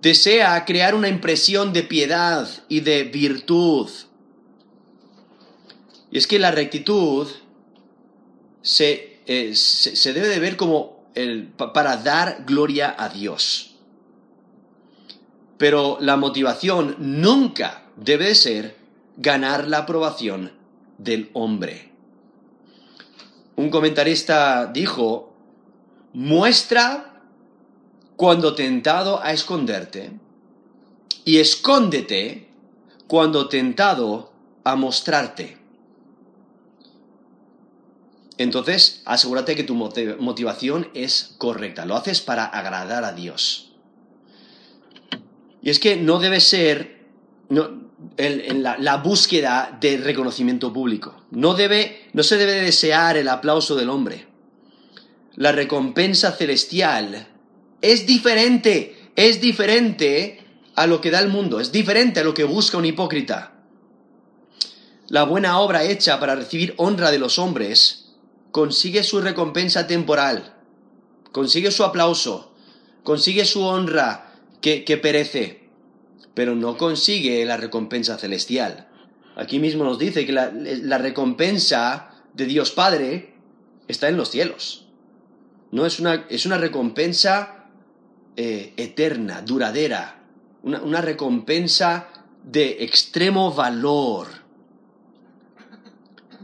desea 0.00 0.64
crear 0.64 0.94
una 0.94 1.08
impresión 1.08 1.72
de 1.72 1.82
piedad 1.82 2.48
y 2.68 2.80
de 2.80 3.02
virtud. 3.02 3.90
Y 6.10 6.18
es 6.18 6.26
que 6.26 6.38
la 6.38 6.50
rectitud 6.50 7.28
se, 8.62 9.20
eh, 9.26 9.54
debe 10.04 10.28
de 10.28 10.40
ver 10.40 10.56
como 10.56 11.10
el, 11.14 11.48
para 11.48 11.96
dar 11.98 12.44
gloria 12.46 12.94
a 12.98 13.08
Dios. 13.08 13.76
Pero 15.58 15.98
la 16.00 16.16
motivación 16.16 16.96
nunca 16.98 17.84
debe 17.96 18.34
ser 18.34 18.76
ganar 19.16 19.66
la 19.66 19.78
aprobación 19.78 20.52
del 20.98 21.30
hombre. 21.32 21.90
Un 23.56 23.70
comentarista 23.70 24.66
dijo, 24.66 25.34
muestra 26.12 27.22
cuando 28.16 28.54
tentado 28.54 29.20
a 29.22 29.32
esconderte 29.32 30.12
y 31.24 31.38
escóndete 31.38 32.48
cuando 33.06 33.48
tentado 33.48 34.32
a 34.64 34.76
mostrarte. 34.76 35.57
Entonces, 38.38 39.02
asegúrate 39.04 39.56
que 39.56 39.64
tu 39.64 39.74
motivación 39.74 40.88
es 40.94 41.34
correcta. 41.38 41.84
Lo 41.84 41.96
haces 41.96 42.20
para 42.20 42.44
agradar 42.44 43.02
a 43.02 43.12
Dios. 43.12 43.72
Y 45.60 45.70
es 45.70 45.80
que 45.80 45.96
no 45.96 46.20
debe 46.20 46.40
ser, 46.40 47.00
en, 48.16 48.62
la, 48.62 48.96
búsqueda 48.98 49.76
de 49.80 49.96
reconocimiento 49.96 50.72
público. 50.72 51.24
No, 51.32 51.54
debe, 51.54 52.08
no 52.12 52.22
se 52.22 52.36
debe 52.36 52.52
desear 52.52 53.16
el 53.16 53.28
aplauso 53.28 53.74
del 53.74 53.90
hombre. 53.90 54.28
La 55.34 55.50
recompensa 55.50 56.30
celestial 56.30 57.26
es 57.80 58.06
diferente, 58.06 59.10
es 59.16 59.40
diferente 59.40 60.44
a 60.76 60.86
lo 60.86 61.00
que 61.00 61.10
da 61.10 61.18
el 61.18 61.28
mundo, 61.28 61.58
es 61.58 61.72
diferente 61.72 62.20
a 62.20 62.24
lo 62.24 62.34
que 62.34 62.44
busca 62.44 62.78
un 62.78 62.84
hipócrita. 62.84 63.54
La 65.08 65.24
buena 65.24 65.58
obra 65.58 65.82
hecha 65.82 66.20
para 66.20 66.36
recibir 66.36 66.74
honra 66.76 67.10
de 67.10 67.18
los 67.18 67.38
hombres 67.40 68.07
consigue 68.50 69.02
su 69.02 69.20
recompensa 69.20 69.86
temporal, 69.86 70.56
consigue 71.32 71.70
su 71.70 71.84
aplauso, 71.84 72.54
consigue 73.02 73.44
su 73.44 73.62
honra 73.62 74.34
que, 74.60 74.98
perece, 75.00 75.68
pero 76.34 76.54
no 76.54 76.76
consigue 76.76 77.44
la 77.44 77.56
recompensa 77.56 78.18
celestial. 78.18 78.88
Aquí 79.36 79.58
mismo 79.58 79.84
nos 79.84 79.98
dice 79.98 80.26
que 80.26 80.32
la, 80.32 80.98
recompensa 80.98 82.10
de 82.34 82.46
Dios 82.46 82.72
Padre 82.72 83.34
está 83.86 84.08
en 84.08 84.16
los 84.16 84.30
cielos. 84.30 84.86
No 85.70 85.86
es 85.86 86.00
una, 86.00 86.26
es 86.28 86.46
una 86.46 86.58
recompensa 86.58 87.66
eh, 88.36 88.72
eterna, 88.76 89.42
duradera, 89.42 90.22
una, 90.62 90.82
una 90.82 91.00
recompensa 91.00 92.08
de 92.42 92.82
extremo 92.82 93.52
valor. 93.52 94.28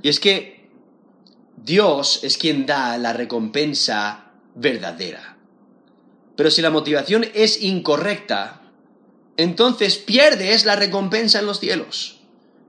Y 0.03 0.09
es 0.09 0.21
que 0.21 0.54
Dios 1.65 2.23
es 2.25 2.37
quien 2.37 2.67
da 2.67 2.99
la 2.99 3.15
recompensa 3.15 4.33
verdadera. 4.55 5.39
Pero 6.37 6.51
si 6.51 6.61
la 6.61 6.69
motivación 6.69 7.25
es 7.33 7.63
incorrecta, 7.63 8.61
entonces 9.39 9.97
pierdes 9.97 10.67
la 10.67 10.77
recompensa 10.77 11.39
en 11.39 11.47
los 11.47 11.61
cielos. 11.61 12.21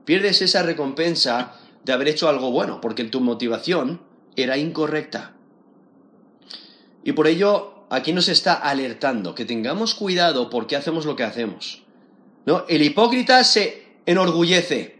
Pierdes 0.06 0.40
esa 0.40 0.62
recompensa 0.62 1.56
de 1.84 1.92
haber 1.92 2.08
hecho 2.08 2.30
algo 2.30 2.50
bueno, 2.50 2.80
porque 2.80 3.04
tu 3.04 3.20
motivación 3.20 4.00
era 4.34 4.56
incorrecta. 4.56 5.34
Y 7.04 7.12
por 7.12 7.26
ello, 7.26 7.86
aquí 7.90 8.14
nos 8.14 8.28
está 8.28 8.54
alertando 8.54 9.34
que 9.34 9.44
tengamos 9.44 9.94
cuidado 9.94 10.48
porque 10.48 10.74
hacemos 10.74 11.04
lo 11.04 11.16
que 11.16 11.24
hacemos. 11.24 11.82
¿No? 12.46 12.64
El 12.66 12.80
hipócrita 12.80 13.44
se 13.44 13.98
enorgullece, 14.06 14.95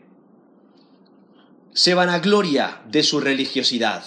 se 1.77 1.93
vanagloria 1.93 2.81
de 2.89 3.05
su 3.05 3.21
religiosidad. 3.21 4.03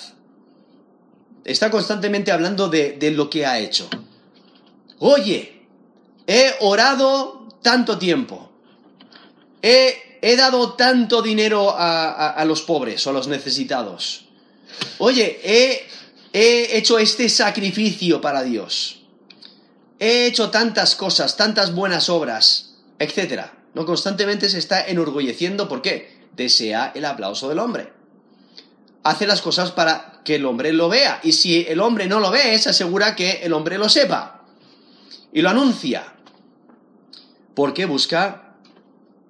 Está 1.45 1.69
constantemente 1.69 2.33
hablando 2.33 2.67
de, 2.67 2.93
de 2.93 3.11
lo 3.11 3.29
que 3.29 3.45
ha 3.45 3.59
hecho 3.59 3.87
oye, 4.99 5.67
he 6.27 6.53
orado 6.59 7.47
tanto 7.61 7.97
tiempo, 7.97 8.51
he, 9.61 10.35
dado 10.37 10.73
tanto 10.73 11.21
dinero 11.21 11.73
a, 11.75 12.43
los 12.45 12.61
pobres 12.61 13.05
o 13.07 13.09
a 13.09 13.13
los 13.13 13.27
necesitados, 13.27 14.25
oye, 14.99 15.39
he, 15.43 15.87
he 16.33 16.77
hecho 16.77 16.99
este 16.99 17.27
sacrificio 17.29 18.21
para 18.21 18.43
Dios, 18.43 19.01
he 19.97 20.27
hecho 20.27 20.49
tantas 20.49 20.95
cosas, 20.95 21.35
tantas 21.35 21.73
buenas 21.73 22.09
obras, 22.09 22.75
etc. 22.99 23.47
¿No? 23.73 23.85
Constantemente 23.85 24.49
se 24.49 24.59
está 24.59 24.87
enorgulleciendo, 24.87 25.69
¿por 25.69 25.81
qué? 25.81 26.18
Desea 26.35 26.91
el 26.95 27.05
aplauso 27.05 27.49
del 27.49 27.59
hombre. 27.59 27.93
Hace 29.03 29.27
las 29.27 29.41
cosas 29.41 29.71
para 29.71 30.21
que 30.23 30.35
el 30.35 30.45
hombre 30.45 30.73
lo 30.73 30.89
vea. 30.89 31.19
Y 31.23 31.33
si 31.33 31.65
el 31.67 31.79
hombre 31.79 32.07
no 32.07 32.19
lo 32.19 32.31
ve, 32.31 32.57
se 32.59 32.69
asegura 32.69 33.15
que 33.15 33.43
el 33.43 33.53
hombre 33.53 33.77
lo 33.77 33.89
sepa 33.89 34.45
y 35.33 35.41
lo 35.41 35.49
anuncia. 35.49 36.13
Porque 37.55 37.85
busca 37.85 38.55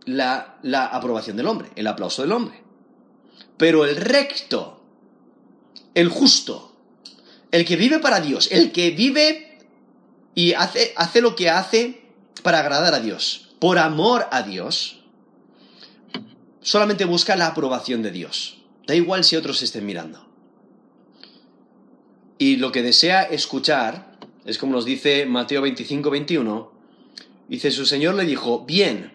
la, 0.06 0.58
la 0.62 0.86
aprobación 0.86 1.38
del 1.38 1.48
hombre, 1.48 1.70
el 1.76 1.88
aplauso 1.88 2.22
del 2.22 2.32
hombre. 2.32 2.64
Pero 3.58 3.86
el 3.86 3.96
recto, 3.98 4.82
el 5.94 6.10
justo, 6.10 6.76
el 7.52 7.66
que 7.66 7.76
vive 7.76 8.00
para 8.00 8.22
Dios, 8.22 8.50
el 8.52 8.72
que 8.72 8.92
vive 8.92 9.58
y 10.36 10.54
hace, 10.54 10.94
hace 10.96 11.22
lo 11.22 11.36
que 11.36 11.50
hace 11.50 12.02
para 12.44 12.60
agradar 12.60 12.94
a 12.94 13.00
Dios, 13.00 13.50
por 13.60 13.78
amor 13.78 14.28
a 14.32 14.44
Dios, 14.44 14.99
solamente 16.62 17.06
busca 17.06 17.36
la 17.36 17.48
aprobación 17.48 18.02
de 18.02 18.12
Dios. 18.12 18.62
Da 18.88 18.96
igual 18.96 19.24
si 19.24 19.36
otros 19.36 19.62
estén 19.62 19.86
mirando. 19.86 20.28
Y 22.38 22.56
lo 22.56 22.72
que 22.72 22.82
desea 22.82 23.24
escuchar 23.24 24.18
es 24.46 24.58
como 24.58 24.74
nos 24.74 24.86
dice 24.86 25.26
Mateo 25.26 25.62
25, 25.62 26.10
21. 26.10 26.72
Dice, 27.48 27.72
su 27.72 27.86
Señor 27.86 28.16
le 28.16 28.26
dijo, 28.26 28.66
bien, 28.66 29.12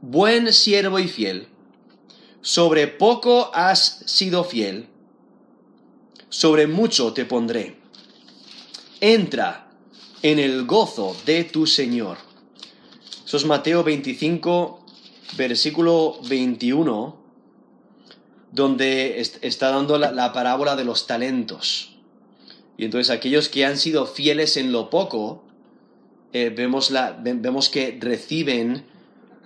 buen 0.00 0.52
siervo 0.52 0.98
y 0.98 1.08
fiel, 1.08 1.48
sobre 2.40 2.88
poco 2.88 3.50
has 3.54 4.02
sido 4.06 4.44
fiel, 4.44 4.88
sobre 6.28 6.66
mucho 6.66 7.12
te 7.12 7.24
pondré. 7.24 7.76
Entra 9.00 9.70
en 10.22 10.38
el 10.38 10.66
gozo 10.66 11.16
de 11.24 11.44
tu 11.44 11.66
Señor. 11.66 12.18
Eso 13.24 13.36
es 13.36 13.44
Mateo 13.44 13.84
25, 13.84 14.86
versículo 15.36 16.18
21, 16.28 17.16
donde 18.52 19.20
está 19.20 19.70
dando 19.70 19.98
la 19.98 20.32
parábola 20.32 20.76
de 20.76 20.84
los 20.84 21.06
talentos. 21.06 21.98
Y 22.78 22.84
entonces 22.84 23.10
aquellos 23.10 23.48
que 23.48 23.66
han 23.66 23.76
sido 23.76 24.06
fieles 24.06 24.56
en 24.56 24.72
lo 24.72 24.88
poco, 24.88 25.42
eh, 26.32 26.52
vemos, 26.56 26.90
la, 26.90 27.12
vemos 27.20 27.68
que 27.68 27.98
reciben 28.00 28.84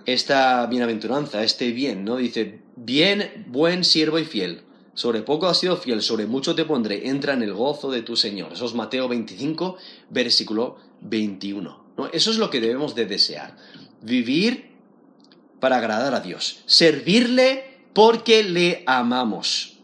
esta 0.05 0.65
bienaventuranza, 0.67 1.43
este 1.43 1.71
bien, 1.71 2.05
¿no? 2.05 2.17
Dice, 2.17 2.59
bien, 2.75 3.45
buen 3.47 3.83
siervo 3.83 4.19
y 4.19 4.25
fiel. 4.25 4.61
Sobre 4.93 5.23
poco 5.23 5.47
has 5.47 5.59
sido 5.59 5.77
fiel, 5.77 6.03
sobre 6.03 6.27
mucho 6.27 6.53
te 6.53 6.65
pondré, 6.65 7.07
entra 7.07 7.33
en 7.33 7.41
el 7.41 7.53
gozo 7.53 7.89
de 7.89 8.03
tu 8.03 8.15
Señor. 8.15 8.53
Eso 8.53 8.65
es 8.65 8.75
Mateo 8.75 9.07
25, 9.07 9.77
versículo 10.11 10.77
21. 11.01 11.83
¿no? 11.97 12.07
Eso 12.13 12.29
es 12.29 12.37
lo 12.37 12.51
que 12.51 12.61
debemos 12.61 12.93
de 12.93 13.07
desear. 13.07 13.57
Vivir 14.03 14.72
para 15.63 15.77
agradar 15.77 16.13
a 16.13 16.19
Dios. 16.19 16.57
Servirle 16.65 17.63
porque 17.93 18.43
le 18.43 18.83
amamos. 18.85 19.77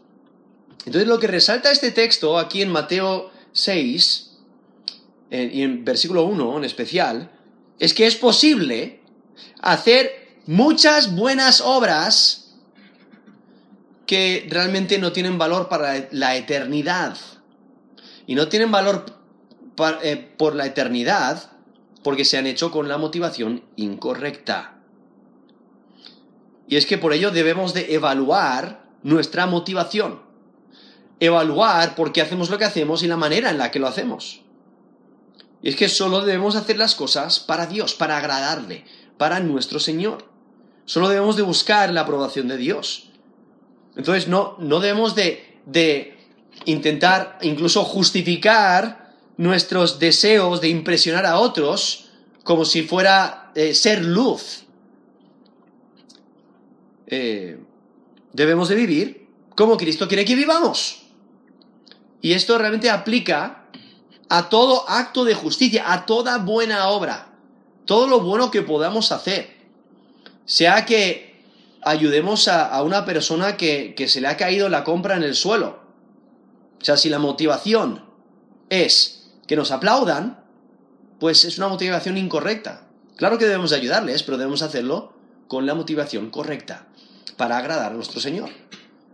Entonces 0.84 1.08
lo 1.08 1.18
que 1.18 1.26
resalta 1.26 1.72
este 1.72 1.90
texto 1.90 2.38
aquí 2.38 2.60
en 2.60 2.68
Mateo 2.68 3.30
6, 3.52 4.36
y 5.30 5.62
en 5.62 5.82
versículo 5.82 6.24
1 6.24 6.58
en 6.58 6.64
especial, 6.64 7.30
es 7.78 7.94
que 7.94 8.06
es 8.06 8.14
posible 8.14 9.00
hacer 9.62 10.36
muchas 10.44 11.16
buenas 11.16 11.62
obras 11.62 12.56
que 14.04 14.46
realmente 14.50 14.98
no 14.98 15.12
tienen 15.12 15.38
valor 15.38 15.70
para 15.70 16.08
la 16.10 16.36
eternidad. 16.36 17.16
Y 18.26 18.34
no 18.34 18.48
tienen 18.48 18.70
valor 18.70 19.06
eh, 20.02 20.28
por 20.36 20.54
la 20.54 20.66
eternidad 20.66 21.52
porque 22.02 22.26
se 22.26 22.36
han 22.36 22.46
hecho 22.46 22.70
con 22.70 22.86
la 22.86 22.98
motivación 22.98 23.64
incorrecta. 23.76 24.79
Y 26.70 26.76
es 26.76 26.86
que 26.86 26.96
por 26.96 27.12
ello 27.12 27.30
debemos 27.30 27.74
de 27.74 27.94
evaluar 27.94 28.88
nuestra 29.02 29.44
motivación 29.44 30.30
evaluar 31.20 31.94
por 31.94 32.12
qué 32.12 32.22
hacemos 32.22 32.50
lo 32.50 32.58
que 32.58 32.64
hacemos 32.64 33.02
y 33.02 33.06
la 33.06 33.18
manera 33.18 33.50
en 33.50 33.58
la 33.58 33.70
que 33.70 33.78
lo 33.78 33.86
hacemos. 33.86 34.40
Y 35.62 35.68
es 35.68 35.76
que 35.76 35.90
solo 35.90 36.22
debemos 36.22 36.56
hacer 36.56 36.78
las 36.78 36.94
cosas 36.94 37.38
para 37.38 37.66
Dios, 37.66 37.94
para 37.94 38.16
agradarle, 38.16 38.84
para 39.18 39.38
nuestro 39.40 39.78
Señor. 39.78 40.24
Solo 40.86 41.10
debemos 41.10 41.36
de 41.36 41.42
buscar 41.42 41.92
la 41.92 42.00
aprobación 42.00 42.48
de 42.48 42.56
Dios. 42.56 43.10
Entonces 43.94 44.26
no, 44.26 44.56
no 44.58 44.80
debemos 44.80 45.14
de, 45.14 45.60
de 45.66 46.18
intentar 46.64 47.38
incluso 47.42 47.84
justificar 47.84 49.14
nuestros 49.36 49.98
deseos 49.98 50.62
de 50.62 50.68
impresionar 50.68 51.26
a 51.26 51.38
otros 51.38 52.10
como 52.44 52.64
si 52.64 52.82
fuera 52.82 53.52
eh, 53.54 53.74
ser 53.74 54.02
luz. 54.02 54.64
Eh, 57.10 57.58
debemos 58.32 58.68
de 58.68 58.76
vivir 58.76 59.28
como 59.56 59.76
Cristo 59.76 60.08
quiere 60.08 60.24
que 60.24 60.36
vivamos. 60.36 61.02
Y 62.22 62.32
esto 62.32 62.56
realmente 62.56 62.88
aplica 62.88 63.64
a 64.28 64.48
todo 64.48 64.88
acto 64.88 65.24
de 65.24 65.34
justicia, 65.34 65.92
a 65.92 66.06
toda 66.06 66.38
buena 66.38 66.88
obra, 66.88 67.34
todo 67.84 68.06
lo 68.06 68.20
bueno 68.20 68.50
que 68.50 68.62
podamos 68.62 69.10
hacer. 69.10 69.56
Sea 70.44 70.86
que 70.86 71.42
ayudemos 71.82 72.46
a, 72.46 72.80
una 72.82 73.04
persona 73.04 73.56
que, 73.56 73.94
que 73.96 74.08
se 74.08 74.20
le 74.20 74.28
ha 74.28 74.36
caído 74.36 74.68
la 74.68 74.84
compra 74.84 75.16
en 75.16 75.24
el 75.24 75.34
suelo. 75.34 75.80
O 76.80 76.84
sea, 76.84 76.96
si 76.96 77.08
la 77.08 77.18
motivación 77.18 78.04
es 78.68 79.32
que 79.46 79.56
nos 79.56 79.72
aplaudan, 79.72 80.44
pues 81.18 81.44
es 81.44 81.58
una 81.58 81.68
motivación 81.68 82.16
incorrecta. 82.16 82.86
Claro 83.16 83.36
que 83.36 83.46
debemos 83.46 83.72
ayudarles, 83.72 84.22
pero 84.22 84.38
debemos 84.38 84.62
hacerlo 84.62 85.12
con 85.48 85.66
la 85.66 85.74
motivación 85.74 86.30
correcta, 86.30 86.86
para 87.40 87.56
agradar 87.56 87.92
a 87.92 87.94
nuestro 87.94 88.20
Señor. 88.20 88.50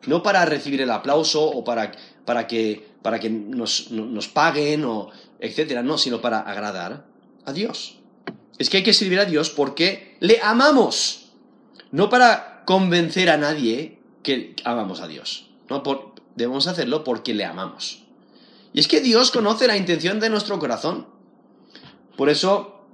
No 0.07 0.25
para 0.25 0.45
recibir 0.45 0.81
el 0.81 0.91
aplauso 0.91 1.47
o 1.47 1.62
para, 1.62 1.93
para 2.25 2.49
que 2.49 2.89
para 3.01 3.21
que 3.21 3.31
nos, 3.31 3.87
paguen 4.35 4.85
o 4.85 5.11
etcétera, 5.39 5.85
no, 5.85 5.97
sino 5.97 6.21
para 6.21 6.41
agradar 6.41 7.07
a 7.45 7.53
Dios. 7.53 8.01
Es 8.59 8.69
que 8.69 8.79
hay 8.79 8.83
que 8.83 8.93
servir 8.93 9.21
a 9.21 9.27
Dios 9.27 9.51
porque 9.51 10.17
le 10.19 10.41
amamos, 10.43 11.31
No 11.93 12.09
para 12.09 12.65
convencer 12.65 13.31
a 13.31 13.37
nadie 13.37 14.01
que 14.25 14.57
amamos 14.65 15.01
a 15.01 15.07
Dios. 15.07 15.51
No, 15.71 15.85
debemos 16.35 16.67
hacerlo 16.67 17.05
porque 17.05 17.33
le 17.33 17.45
amamos. 17.45 18.03
Y 18.73 18.81
es 18.81 18.89
que 18.89 19.01
Dios 19.01 19.31
conoce 19.31 19.69
la 19.69 19.77
intención 19.77 20.19
de 20.19 20.31
nuestro 20.31 20.59
corazón. 20.59 21.07
Por 22.17 22.29
eso, 22.29 22.89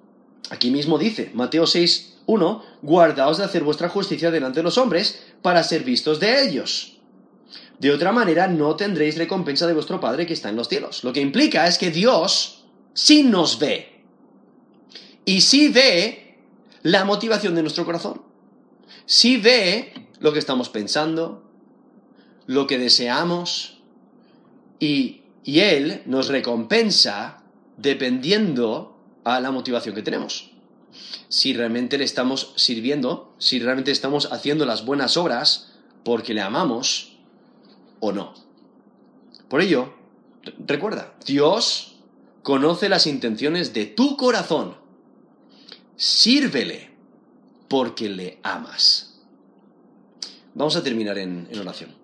aquí 0.50 0.70
mismo 0.70 0.98
dice, 0.98 1.30
Mateo 1.32 1.66
6, 1.66 2.11
1, 2.26 2.64
guardaos 2.82 3.38
de 3.38 3.44
hacer 3.44 3.64
vuestra 3.64 3.88
justicia 3.88 4.30
delante 4.30 4.60
de 4.60 4.64
los 4.64 4.78
hombres 4.78 5.22
para 5.42 5.62
ser 5.62 5.82
vistos 5.82 6.20
de 6.20 6.42
ellos. 6.44 6.98
De 7.78 7.90
otra 7.90 8.12
manera, 8.12 8.46
no 8.46 8.76
tendréis 8.76 9.18
recompensa 9.18 9.66
de 9.66 9.74
vuestro 9.74 10.00
Padre 10.00 10.26
que 10.26 10.34
está 10.34 10.48
en 10.48 10.56
los 10.56 10.68
cielos. 10.68 11.02
Lo 11.02 11.12
que 11.12 11.20
implica 11.20 11.66
es 11.66 11.78
que 11.78 11.90
Dios 11.90 12.64
sí 12.94 13.24
nos 13.24 13.58
ve. 13.58 14.04
Y 15.24 15.40
sí 15.40 15.68
ve 15.68 16.38
la 16.82 17.04
motivación 17.04 17.54
de 17.54 17.62
nuestro 17.62 17.84
corazón. 17.84 18.22
Sí 19.04 19.36
ve 19.36 19.92
lo 20.20 20.32
que 20.32 20.38
estamos 20.38 20.68
pensando, 20.68 21.42
lo 22.46 22.68
que 22.68 22.78
deseamos, 22.78 23.80
y, 24.78 25.22
y 25.42 25.60
Él 25.60 26.02
nos 26.06 26.28
recompensa 26.28 27.42
dependiendo 27.76 28.96
a 29.24 29.40
la 29.40 29.50
motivación 29.50 29.94
que 29.94 30.02
tenemos. 30.02 30.51
Si 31.28 31.52
realmente 31.52 31.98
le 31.98 32.04
estamos 32.04 32.52
sirviendo, 32.56 33.34
si 33.38 33.58
realmente 33.58 33.90
estamos 33.90 34.30
haciendo 34.32 34.66
las 34.66 34.84
buenas 34.84 35.16
obras 35.16 35.72
porque 36.04 36.34
le 36.34 36.40
amamos 36.40 37.16
o 38.00 38.12
no. 38.12 38.34
Por 39.48 39.60
ello, 39.60 39.94
recuerda, 40.66 41.14
Dios 41.26 41.96
conoce 42.42 42.88
las 42.88 43.06
intenciones 43.06 43.72
de 43.72 43.86
tu 43.86 44.16
corazón. 44.16 44.76
Sírvele 45.96 46.90
porque 47.68 48.08
le 48.08 48.38
amas. 48.42 49.20
Vamos 50.54 50.76
a 50.76 50.82
terminar 50.82 51.18
en, 51.18 51.48
oración. 51.58 52.01